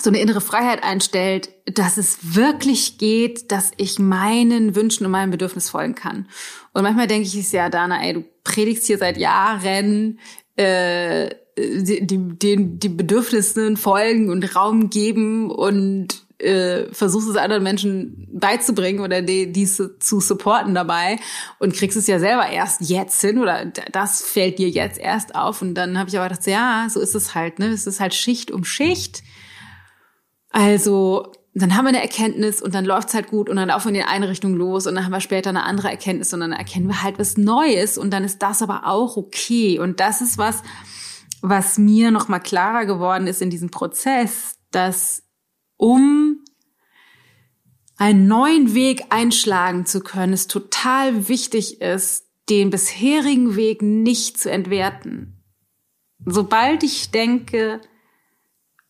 so 0.00 0.10
eine 0.10 0.20
innere 0.20 0.40
Freiheit 0.40 0.82
einstellt, 0.82 1.50
dass 1.66 1.98
es 1.98 2.34
wirklich 2.34 2.98
geht, 2.98 3.52
dass 3.52 3.70
ich 3.76 3.98
meinen 3.98 4.74
Wünschen 4.74 5.04
und 5.04 5.12
meinem 5.12 5.30
Bedürfnis 5.30 5.68
folgen 5.68 5.94
kann. 5.94 6.26
Und 6.72 6.82
manchmal 6.82 7.06
denke 7.06 7.28
ich, 7.28 7.52
ja, 7.52 7.68
Dana, 7.68 8.02
ey, 8.02 8.14
du 8.14 8.24
predigst 8.44 8.86
hier 8.86 8.98
seit 8.98 9.18
Jahren, 9.18 10.18
äh, 10.56 11.30
die, 11.56 12.06
den, 12.06 12.78
die 12.78 12.88
Bedürfnissen 12.88 13.76
folgen 13.76 14.30
und 14.30 14.56
Raum 14.56 14.90
geben 14.90 15.50
und 15.50 16.24
äh, 16.40 16.92
versuchst 16.92 17.28
es 17.28 17.36
anderen 17.36 17.62
Menschen 17.62 18.28
beizubringen 18.32 19.00
oder 19.00 19.22
die, 19.22 19.52
die 19.52 19.66
zu 19.66 20.20
supporten 20.20 20.74
dabei 20.74 21.18
und 21.58 21.74
kriegst 21.74 21.96
es 21.96 22.06
ja 22.06 22.18
selber 22.18 22.48
erst 22.48 22.80
jetzt 22.82 23.20
hin 23.20 23.38
oder 23.38 23.66
das 23.66 24.22
fällt 24.22 24.58
dir 24.58 24.68
jetzt 24.68 24.98
erst 24.98 25.34
auf 25.34 25.60
und 25.62 25.74
dann 25.74 25.98
habe 25.98 26.08
ich 26.08 26.18
aber 26.18 26.28
gedacht, 26.28 26.46
ja, 26.46 26.86
so 26.88 27.00
ist 27.00 27.14
es 27.14 27.34
halt, 27.34 27.58
ne? 27.58 27.66
Es 27.66 27.86
ist 27.86 28.00
halt 28.00 28.14
Schicht 28.14 28.50
um 28.50 28.64
Schicht. 28.64 29.22
Also 30.50 31.32
dann 31.52 31.76
haben 31.76 31.84
wir 31.84 31.90
eine 31.90 32.02
Erkenntnis 32.02 32.62
und 32.62 32.74
dann 32.74 32.84
läuft's 32.84 33.12
halt 33.12 33.28
gut 33.28 33.48
und 33.48 33.56
dann 33.56 33.68
laufen 33.68 33.92
wir 33.92 34.00
in 34.00 34.06
die 34.06 34.12
eine 34.12 34.28
Richtung 34.28 34.54
los 34.54 34.86
und 34.86 34.94
dann 34.94 35.04
haben 35.04 35.12
wir 35.12 35.20
später 35.20 35.50
eine 35.50 35.64
andere 35.64 35.90
Erkenntnis 35.90 36.32
und 36.32 36.40
dann 36.40 36.52
erkennen 36.52 36.86
wir 36.86 37.02
halt 37.02 37.18
was 37.18 37.36
Neues 37.36 37.98
und 37.98 38.12
dann 38.12 38.24
ist 38.24 38.40
das 38.40 38.62
aber 38.62 38.86
auch 38.86 39.16
okay 39.16 39.78
und 39.78 40.00
das 40.00 40.20
ist 40.20 40.38
was, 40.38 40.62
was 41.42 41.78
mir 41.78 42.10
noch 42.10 42.28
mal 42.28 42.40
klarer 42.40 42.86
geworden 42.86 43.26
ist 43.26 43.42
in 43.42 43.50
diesem 43.50 43.70
Prozess, 43.70 44.58
dass 44.70 45.22
um 45.76 46.44
einen 47.96 48.26
neuen 48.26 48.74
Weg 48.74 49.04
einschlagen 49.10 49.86
zu 49.86 50.00
können, 50.00 50.32
es 50.32 50.46
total 50.46 51.28
wichtig 51.28 51.80
ist, 51.80 52.26
den 52.48 52.70
bisherigen 52.70 53.56
Weg 53.56 53.82
nicht 53.82 54.38
zu 54.38 54.50
entwerten. 54.50 55.44
Sobald 56.24 56.82
ich 56.82 57.10
denke, 57.10 57.80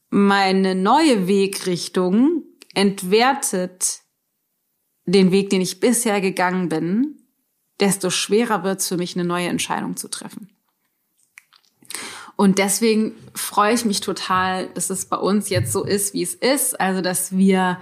meine 0.08 0.74
neue 0.74 1.28
Wegrichtung 1.28 2.44
entwertet 2.74 4.00
den 5.06 5.30
Weg, 5.30 5.50
den 5.50 5.60
ich 5.60 5.80
bisher 5.80 6.20
gegangen 6.20 6.68
bin, 6.68 7.20
desto 7.80 8.10
schwerer 8.10 8.62
wird 8.62 8.80
es 8.80 8.88
für 8.88 8.96
mich, 8.96 9.16
eine 9.16 9.24
neue 9.24 9.48
Entscheidung 9.48 9.96
zu 9.96 10.08
treffen. 10.08 10.50
Und 12.40 12.56
deswegen 12.56 13.12
freue 13.34 13.74
ich 13.74 13.84
mich 13.84 14.00
total, 14.00 14.68
dass 14.68 14.88
es 14.88 15.04
bei 15.04 15.18
uns 15.18 15.50
jetzt 15.50 15.74
so 15.74 15.84
ist, 15.84 16.14
wie 16.14 16.22
es 16.22 16.32
ist. 16.32 16.80
Also, 16.80 17.02
dass 17.02 17.36
wir 17.36 17.76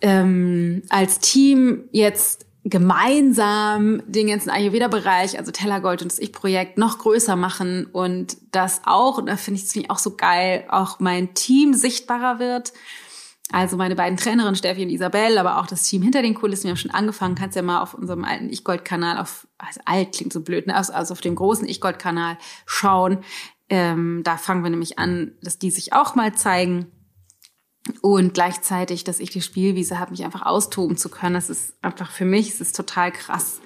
ähm, 0.00 0.82
als 0.88 1.18
Team 1.18 1.82
jetzt 1.90 2.46
gemeinsam 2.62 4.04
den 4.06 4.28
ganzen 4.28 4.50
Ayurveda-Bereich, 4.50 5.36
also 5.36 5.50
Tellergold 5.50 6.02
und 6.02 6.12
das 6.12 6.20
Ich-Projekt 6.20 6.78
noch 6.78 6.98
größer 6.98 7.34
machen 7.34 7.86
und 7.86 8.36
das 8.52 8.82
auch, 8.84 9.18
und 9.18 9.26
da 9.26 9.36
finde 9.36 9.60
ich 9.60 9.66
es 9.66 9.90
auch 9.90 9.98
so 9.98 10.14
geil, 10.14 10.64
auch 10.68 11.00
mein 11.00 11.34
Team 11.34 11.74
sichtbarer 11.74 12.38
wird. 12.38 12.72
Also 13.52 13.76
meine 13.76 13.94
beiden 13.94 14.16
Trainerinnen, 14.16 14.56
Steffi 14.56 14.82
und 14.82 14.90
Isabel, 14.90 15.38
aber 15.38 15.58
auch 15.58 15.66
das 15.66 15.84
Team 15.84 16.02
hinter 16.02 16.20
den 16.20 16.34
Kulissen. 16.34 16.64
Wir 16.64 16.70
haben 16.70 16.78
schon 16.78 16.90
angefangen, 16.90 17.36
kannst 17.36 17.54
ja 17.54 17.62
mal 17.62 17.80
auf 17.80 17.94
unserem 17.94 18.24
alten 18.24 18.48
Ich-Gold-Kanal, 18.48 19.18
auf, 19.18 19.46
also 19.58 19.80
alt 19.84 20.14
klingt 20.14 20.32
so 20.32 20.40
blöd, 20.40 20.66
ne? 20.66 20.74
also 20.74 21.12
auf 21.12 21.20
dem 21.20 21.36
großen 21.36 21.68
Ich-Gold-Kanal 21.68 22.38
schauen. 22.64 23.18
Ähm, 23.68 24.22
da 24.24 24.36
fangen 24.36 24.62
wir 24.62 24.70
nämlich 24.70 24.98
an, 24.98 25.32
dass 25.42 25.58
die 25.58 25.70
sich 25.70 25.92
auch 25.92 26.14
mal 26.14 26.34
zeigen. 26.34 26.86
Und 28.00 28.34
gleichzeitig, 28.34 29.04
dass 29.04 29.20
ich 29.20 29.30
die 29.30 29.42
Spielwiese 29.42 29.98
habe, 29.98 30.10
mich 30.10 30.24
einfach 30.24 30.44
austoben 30.44 30.96
zu 30.96 31.08
können. 31.08 31.34
Das 31.34 31.50
ist 31.50 31.74
einfach 31.82 32.10
für 32.10 32.24
mich, 32.24 32.50
es 32.50 32.60
ist 32.60 32.76
total 32.76 33.12
krass. 33.12 33.60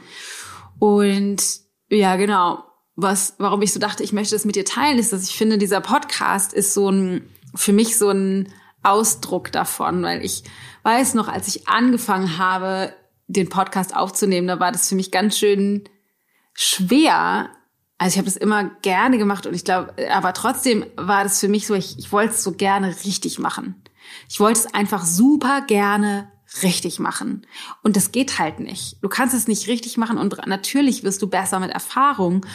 Und 0.78 1.42
ja, 1.88 2.16
genau. 2.16 2.64
Was, 2.96 3.36
warum 3.38 3.62
ich 3.62 3.72
so 3.72 3.80
dachte, 3.80 4.02
ich 4.02 4.12
möchte 4.12 4.34
das 4.34 4.44
mit 4.44 4.56
dir 4.56 4.64
teilen, 4.66 4.98
ist, 4.98 5.12
dass 5.12 5.24
ich 5.24 5.36
finde, 5.36 5.56
dieser 5.56 5.80
Podcast 5.80 6.52
ist 6.52 6.74
so 6.74 6.90
ein, 6.90 7.30
für 7.54 7.72
mich 7.72 7.96
so 7.96 8.10
ein 8.10 8.52
Ausdruck 8.82 9.52
davon, 9.52 10.02
weil 10.02 10.22
ich 10.24 10.44
weiß 10.82 11.14
noch, 11.14 11.28
als 11.28 11.48
ich 11.48 11.68
angefangen 11.68 12.36
habe, 12.36 12.92
den 13.26 13.48
Podcast 13.48 13.94
aufzunehmen, 13.94 14.48
da 14.48 14.60
war 14.60 14.72
das 14.72 14.88
für 14.88 14.96
mich 14.96 15.10
ganz 15.10 15.38
schön 15.38 15.88
schwer, 16.52 17.50
also 18.00 18.14
ich 18.14 18.16
habe 18.16 18.24
das 18.24 18.38
immer 18.38 18.70
gerne 18.80 19.18
gemacht 19.18 19.46
und 19.46 19.52
ich 19.52 19.62
glaube, 19.62 19.92
aber 20.10 20.32
trotzdem 20.32 20.86
war 20.96 21.22
das 21.22 21.38
für 21.38 21.48
mich 21.48 21.66
so, 21.66 21.74
ich, 21.74 21.98
ich 21.98 22.10
wollte 22.12 22.32
es 22.32 22.42
so 22.42 22.52
gerne 22.52 22.96
richtig 23.04 23.38
machen. 23.38 23.74
Ich 24.26 24.40
wollte 24.40 24.60
es 24.60 24.74
einfach 24.74 25.04
super 25.04 25.60
gerne 25.60 26.32
richtig 26.62 26.98
machen. 26.98 27.46
Und 27.82 27.96
das 27.96 28.10
geht 28.10 28.38
halt 28.38 28.58
nicht. 28.58 28.96
Du 29.02 29.10
kannst 29.10 29.34
es 29.34 29.48
nicht 29.48 29.68
richtig 29.68 29.98
machen 29.98 30.16
und 30.16 30.34
natürlich 30.46 31.04
wirst 31.04 31.20
du 31.20 31.26
besser 31.26 31.60
mit 31.60 31.72
Erfahrung 31.72 32.46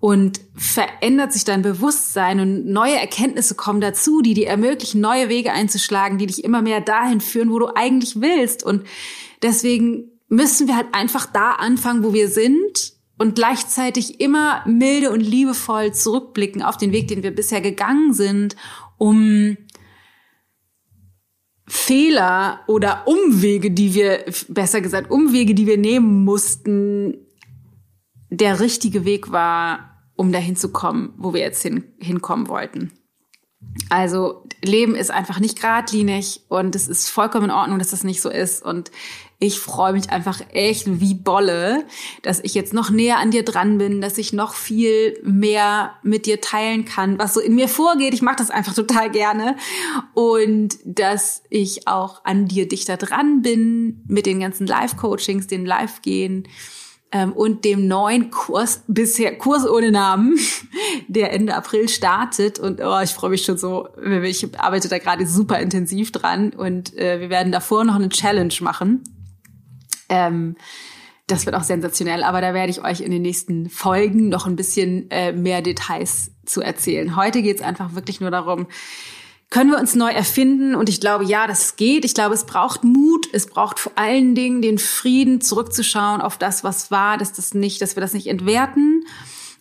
und 0.00 0.40
verändert 0.56 1.34
sich 1.34 1.44
dein 1.44 1.60
Bewusstsein 1.60 2.40
und 2.40 2.64
neue 2.64 2.98
Erkenntnisse 2.98 3.56
kommen 3.56 3.82
dazu, 3.82 4.22
die 4.22 4.32
dir 4.32 4.48
ermöglichen, 4.48 5.02
neue 5.02 5.28
Wege 5.28 5.52
einzuschlagen, 5.52 6.16
die 6.16 6.28
dich 6.28 6.42
immer 6.42 6.62
mehr 6.62 6.80
dahin 6.80 7.20
führen, 7.20 7.50
wo 7.50 7.58
du 7.58 7.68
eigentlich 7.74 8.22
willst. 8.22 8.62
Und 8.62 8.86
deswegen 9.42 10.12
müssen 10.28 10.66
wir 10.66 10.76
halt 10.76 10.94
einfach 10.94 11.26
da 11.26 11.52
anfangen, 11.52 12.04
wo 12.04 12.14
wir 12.14 12.30
sind 12.30 12.93
und 13.18 13.34
gleichzeitig 13.34 14.20
immer 14.20 14.62
milde 14.66 15.10
und 15.10 15.20
liebevoll 15.20 15.92
zurückblicken 15.92 16.62
auf 16.62 16.76
den 16.76 16.92
Weg, 16.92 17.08
den 17.08 17.22
wir 17.22 17.34
bisher 17.34 17.60
gegangen 17.60 18.12
sind, 18.12 18.56
um 18.98 19.56
Fehler 21.66 22.60
oder 22.66 23.06
Umwege, 23.06 23.70
die 23.70 23.94
wir, 23.94 24.24
besser 24.48 24.80
gesagt, 24.80 25.10
Umwege, 25.10 25.54
die 25.54 25.66
wir 25.66 25.78
nehmen 25.78 26.24
mussten, 26.24 27.16
der 28.30 28.60
richtige 28.60 29.04
Weg 29.04 29.32
war, 29.32 30.10
um 30.16 30.32
dahin 30.32 30.56
zu 30.56 30.70
kommen, 30.72 31.14
wo 31.16 31.32
wir 31.32 31.40
jetzt 31.40 31.62
hin, 31.62 31.84
hinkommen 31.98 32.48
wollten. 32.48 32.92
Also 33.88 34.46
Leben 34.62 34.94
ist 34.94 35.10
einfach 35.10 35.40
nicht 35.40 35.60
geradlinig 35.60 36.42
und 36.48 36.76
es 36.76 36.86
ist 36.86 37.08
vollkommen 37.08 37.46
in 37.46 37.50
Ordnung, 37.50 37.78
dass 37.78 37.90
das 37.90 38.04
nicht 38.04 38.20
so 38.20 38.30
ist. 38.30 38.62
Und 38.62 38.90
ich 39.38 39.58
freue 39.58 39.92
mich 39.92 40.10
einfach 40.10 40.40
echt 40.52 41.00
wie 41.00 41.14
Bolle, 41.14 41.84
dass 42.22 42.40
ich 42.40 42.54
jetzt 42.54 42.72
noch 42.72 42.90
näher 42.90 43.18
an 43.18 43.30
dir 43.30 43.44
dran 43.44 43.78
bin, 43.78 44.00
dass 44.00 44.16
ich 44.18 44.32
noch 44.32 44.54
viel 44.54 45.18
mehr 45.22 45.94
mit 46.02 46.26
dir 46.26 46.40
teilen 46.40 46.84
kann, 46.84 47.18
was 47.18 47.34
so 47.34 47.40
in 47.40 47.54
mir 47.54 47.68
vorgeht. 47.68 48.14
Ich 48.14 48.22
mache 48.22 48.36
das 48.36 48.50
einfach 48.50 48.74
total 48.74 49.10
gerne. 49.10 49.56
Und 50.14 50.78
dass 50.84 51.42
ich 51.50 51.88
auch 51.88 52.24
an 52.24 52.46
dir 52.46 52.68
dichter 52.68 52.96
dran 52.96 53.42
bin 53.42 54.02
mit 54.06 54.26
den 54.26 54.40
ganzen 54.40 54.66
Live-Coachings, 54.66 55.46
den 55.46 55.66
Live-Gehen 55.66 56.48
ähm, 57.14 57.32
und 57.32 57.64
dem 57.64 57.86
neuen 57.86 58.30
Kurs, 58.30 58.82
bisher 58.88 59.38
Kurs 59.38 59.66
ohne 59.68 59.92
Namen, 59.92 60.38
der 61.08 61.32
Ende 61.32 61.54
April 61.54 61.88
startet. 61.88 62.58
Und 62.58 62.80
oh, 62.80 63.00
ich 63.02 63.10
freue 63.10 63.30
mich 63.30 63.44
schon 63.44 63.56
so. 63.56 63.88
Ich 64.24 64.46
arbeite 64.58 64.88
da 64.88 64.98
gerade 64.98 65.26
super 65.26 65.58
intensiv 65.60 66.12
dran 66.12 66.50
und 66.50 66.96
äh, 66.98 67.20
wir 67.20 67.30
werden 67.30 67.52
davor 67.52 67.84
noch 67.84 67.94
eine 67.94 68.08
Challenge 68.08 68.54
machen. 68.60 69.02
Ähm, 70.08 70.56
das 71.26 71.46
wird 71.46 71.56
auch 71.56 71.62
sensationell, 71.62 72.22
aber 72.22 72.40
da 72.40 72.52
werde 72.52 72.70
ich 72.70 72.84
euch 72.84 73.00
in 73.00 73.10
den 73.10 73.22
nächsten 73.22 73.70
Folgen 73.70 74.28
noch 74.28 74.46
ein 74.46 74.56
bisschen 74.56 75.10
äh, 75.10 75.32
mehr 75.32 75.62
Details 75.62 76.32
zu 76.44 76.60
erzählen. 76.60 77.16
Heute 77.16 77.40
geht 77.40 77.56
es 77.56 77.62
einfach 77.62 77.94
wirklich 77.94 78.20
nur 78.20 78.30
darum, 78.30 78.66
können 79.50 79.70
wir 79.70 79.78
uns 79.78 79.94
neu 79.94 80.10
erfinden? 80.10 80.74
Und 80.74 80.88
ich 80.88 81.00
glaube, 81.00 81.24
ja, 81.24 81.46
das 81.46 81.76
geht. 81.76 82.04
Ich 82.04 82.14
glaube, 82.14 82.34
es 82.34 82.44
braucht 82.44 82.82
Mut. 82.82 83.28
Es 83.32 83.46
braucht 83.46 83.78
vor 83.78 83.92
allen 83.94 84.34
Dingen 84.34 84.62
den 84.62 84.78
Frieden, 84.78 85.40
zurückzuschauen 85.40 86.20
auf 86.20 86.38
das, 86.38 86.64
was 86.64 86.90
war, 86.90 87.18
dass 87.18 87.32
das 87.32 87.54
nicht, 87.54 87.80
dass 87.80 87.94
wir 87.94 88.00
das 88.00 88.14
nicht 88.14 88.26
entwerten. 88.26 89.04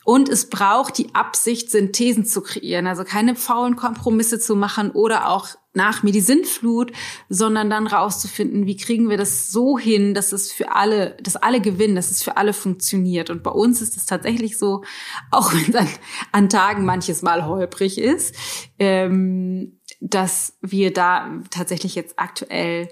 Und 0.03 0.29
es 0.29 0.49
braucht 0.49 0.97
die 0.97 1.13
Absicht, 1.13 1.69
Synthesen 1.69 2.25
zu 2.25 2.41
kreieren, 2.41 2.87
also 2.87 3.03
keine 3.03 3.35
faulen 3.35 3.75
Kompromisse 3.75 4.39
zu 4.39 4.55
machen 4.55 4.91
oder 4.91 5.29
auch 5.29 5.49
nach 5.73 6.03
mir 6.03 6.11
die 6.11 6.21
Sintflut, 6.21 6.91
sondern 7.29 7.69
dann 7.69 7.87
rauszufinden, 7.87 8.67
wie 8.67 8.77
kriegen 8.77 9.09
wir 9.09 9.17
das 9.17 9.51
so 9.51 9.77
hin, 9.77 10.13
dass 10.13 10.31
es 10.31 10.51
für 10.51 10.75
alle, 10.75 11.17
dass 11.21 11.35
alle 11.35 11.61
gewinnen, 11.61 11.95
dass 11.95 12.11
es 12.11 12.21
für 12.21 12.37
alle 12.37 12.53
funktioniert. 12.53 13.29
Und 13.29 13.43
bei 13.43 13.51
uns 13.51 13.81
ist 13.81 13.97
es 13.97 14.05
tatsächlich 14.05 14.57
so, 14.57 14.83
auch 15.31 15.51
wenn 15.53 15.73
es 15.73 15.99
an, 16.31 16.49
Tagen 16.49 16.85
manches 16.85 17.23
Mal 17.23 17.45
holprig 17.45 17.97
ist, 17.97 18.35
ähm, 18.77 19.79
dass 19.99 20.57
wir 20.61 20.93
da 20.93 21.41
tatsächlich 21.49 21.95
jetzt 21.95 22.19
aktuell 22.19 22.89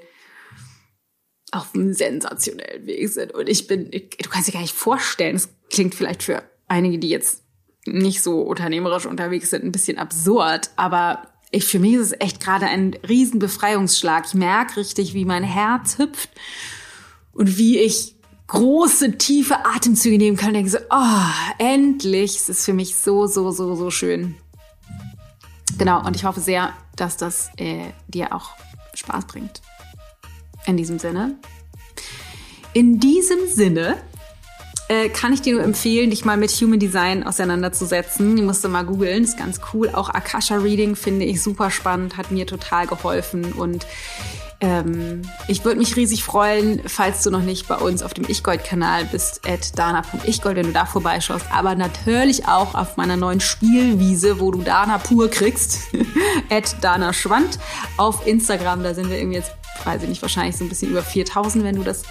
auf 1.52 1.76
einem 1.76 1.94
sensationellen 1.94 2.88
Weg 2.88 3.10
sind. 3.10 3.34
Und 3.34 3.50
ich 3.50 3.68
bin, 3.68 3.92
du 3.92 4.30
kannst 4.30 4.48
dir 4.48 4.54
gar 4.54 4.62
nicht 4.62 4.76
vorstellen, 4.76 5.36
es 5.36 5.50
klingt 5.70 5.94
vielleicht 5.94 6.24
für 6.24 6.44
einige, 6.68 6.98
die 6.98 7.10
jetzt 7.10 7.44
nicht 7.86 8.22
so 8.22 8.42
unternehmerisch 8.42 9.06
unterwegs 9.06 9.50
sind, 9.50 9.64
ein 9.64 9.72
bisschen 9.72 9.98
absurd, 9.98 10.72
aber 10.78 11.28
ich, 11.52 11.66
für 11.66 11.80
mich 11.80 11.96
ist 11.96 12.08
es 12.08 12.20
echt 12.20 12.40
gerade 12.40 12.66
ein 12.66 12.96
riesen 13.08 13.40
Befreiungsschlag. 13.40 14.26
Ich 14.26 14.34
merke 14.34 14.78
richtig, 14.78 15.14
wie 15.14 15.26
mein 15.26 15.44
Herz 15.44 15.98
hüpft 15.98 16.30
und 17.34 17.58
wie 17.58 17.78
ich 17.78 18.16
große, 18.48 19.18
tiefe 19.18 19.66
Atemzüge 19.66 20.18
nehmen 20.18 20.38
kann 20.38 20.50
und 20.50 20.56
denke 20.56 20.72
so, 20.72 20.80
oh, 20.90 21.54
endlich. 21.58 22.38
Es 22.38 22.50
ist 22.50 22.66
für 22.66 22.74
mich 22.74 22.96
so, 22.96 23.28
so, 23.28 23.52
so, 23.52 23.76
so 23.76 23.92
schön. 23.92 24.36
Genau, 25.78 26.06
und 26.06 26.16
ich 26.16 26.24
hoffe 26.24 26.40
sehr, 26.40 26.74
dass 26.96 27.18
das 27.18 27.50
äh, 27.58 27.92
dir 28.08 28.34
auch 28.34 28.52
Spaß 28.94 29.26
bringt. 29.26 29.62
In 30.66 30.78
diesem 30.78 31.00
Sinne. 31.00 31.38
In 32.74 33.00
diesem 33.00 33.48
Sinne 33.48 33.98
äh, 34.92 35.08
kann 35.08 35.32
ich 35.32 35.42
dir 35.42 35.54
nur 35.54 35.64
empfehlen, 35.64 36.10
dich 36.10 36.26
mal 36.26 36.36
mit 36.36 36.52
Human 36.52 36.78
Design 36.78 37.24
auseinanderzusetzen. 37.24 38.36
Die 38.36 38.42
musst 38.42 38.62
du 38.66 38.68
mal 38.68 38.84
googeln, 38.84 39.24
ist 39.24 39.38
ganz 39.38 39.62
cool. 39.74 39.90
Auch 39.94 40.10
Akasha 40.10 40.56
Reading 40.56 40.98
finde 40.98 41.26
ich 41.26 41.42
super 41.42 41.72
spannend, 41.72 42.18
hat 42.18 42.30
mir 42.30 42.46
total 42.46 42.88
geholfen 42.88 43.54
und 43.54 43.88
ähm, 44.60 45.22
ich 45.48 45.64
würde 45.64 45.80
mich 45.80 45.96
riesig 45.96 46.26
freuen, 46.26 46.82
falls 46.86 47.24
du 47.24 47.32
noch 47.32 47.42
nicht 47.42 47.70
bei 47.70 47.78
uns 47.78 48.04
auf 48.04 48.14
dem 48.14 48.26
Ich-Gold-Kanal 48.28 49.06
bist, 49.06 49.48
at 49.48 49.80
dana.ichgold, 49.80 50.58
wenn 50.58 50.68
du 50.68 50.74
da 50.74 50.86
vorbeischaust. 50.86 51.46
Aber 51.52 51.74
natürlich 51.76 52.48
auch 52.50 52.76
auf 52.76 52.98
meiner 52.98 53.16
neuen 53.16 53.40
Spielwiese, 53.40 54.42
wo 54.42 54.52
du 54.52 54.62
Dana 54.62 54.98
pur 54.98 55.30
kriegst, 55.30 55.80
at 56.50 56.76
Dana 56.82 57.14
Schwand 57.14 57.60
auf 57.96 58.28
Instagram. 58.28 58.84
Da 58.84 58.94
sind 58.94 59.10
wir 59.10 59.18
irgendwie 59.18 59.38
jetzt 59.38 59.54
weiß 59.86 60.04
ich 60.04 60.10
nicht, 60.10 60.22
wahrscheinlich 60.22 60.58
so 60.58 60.64
ein 60.64 60.70
bisschen 60.70 60.92
über 60.92 61.04
4000, 61.04 61.64
wenn 61.64 61.76
du 61.76 61.84
das 61.84 62.04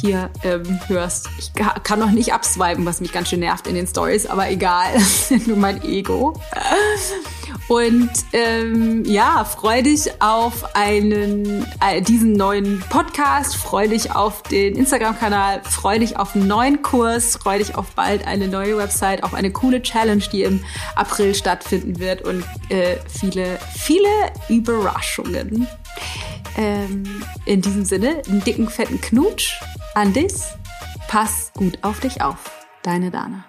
hier 0.00 0.30
ähm, 0.42 0.80
hörst. 0.86 1.28
Ich 1.38 1.52
kann 1.54 1.98
noch 1.98 2.10
nicht 2.10 2.32
abswipen, 2.32 2.84
was 2.84 3.00
mich 3.00 3.12
ganz 3.12 3.28
schön 3.28 3.40
nervt 3.40 3.66
in 3.66 3.74
den 3.74 3.86
Stories, 3.86 4.26
aber 4.26 4.50
egal, 4.50 4.92
nur 5.46 5.56
mein 5.56 5.82
Ego. 5.82 6.34
Und 7.68 8.10
ähm, 8.32 9.04
ja, 9.04 9.44
freu 9.44 9.82
dich 9.82 10.20
auf 10.20 10.74
einen 10.74 11.64
äh, 11.80 12.02
diesen 12.02 12.32
neuen 12.34 12.80
Podcast, 12.90 13.56
freu 13.56 13.88
dich 13.88 14.14
auf 14.14 14.42
den 14.42 14.76
Instagram-Kanal, 14.76 15.62
freu 15.62 15.98
dich 15.98 16.16
auf 16.16 16.34
einen 16.34 16.48
neuen 16.48 16.82
Kurs, 16.82 17.36
freu 17.36 17.58
dich 17.58 17.74
auf 17.74 17.94
bald 17.94 18.26
eine 18.26 18.48
neue 18.48 18.76
Website, 18.76 19.22
auf 19.22 19.34
eine 19.34 19.52
coole 19.52 19.80
Challenge, 19.80 20.22
die 20.32 20.42
im 20.42 20.62
April 20.96 21.34
stattfinden 21.34 21.98
wird 21.98 22.22
und 22.22 22.44
äh, 22.68 22.96
viele, 23.08 23.58
viele 23.74 24.08
Überraschungen. 24.48 25.66
Ähm, 26.56 27.04
in 27.44 27.62
diesem 27.62 27.84
Sinne, 27.84 28.22
einen 28.28 28.44
dicken, 28.44 28.68
fetten 28.68 29.00
Knutsch 29.00 29.60
an 29.94 30.12
dich. 30.12 30.34
Pass 31.08 31.52
gut 31.54 31.78
auf 31.82 32.00
dich 32.00 32.22
auf. 32.22 32.50
Deine 32.82 33.10
Dana. 33.10 33.44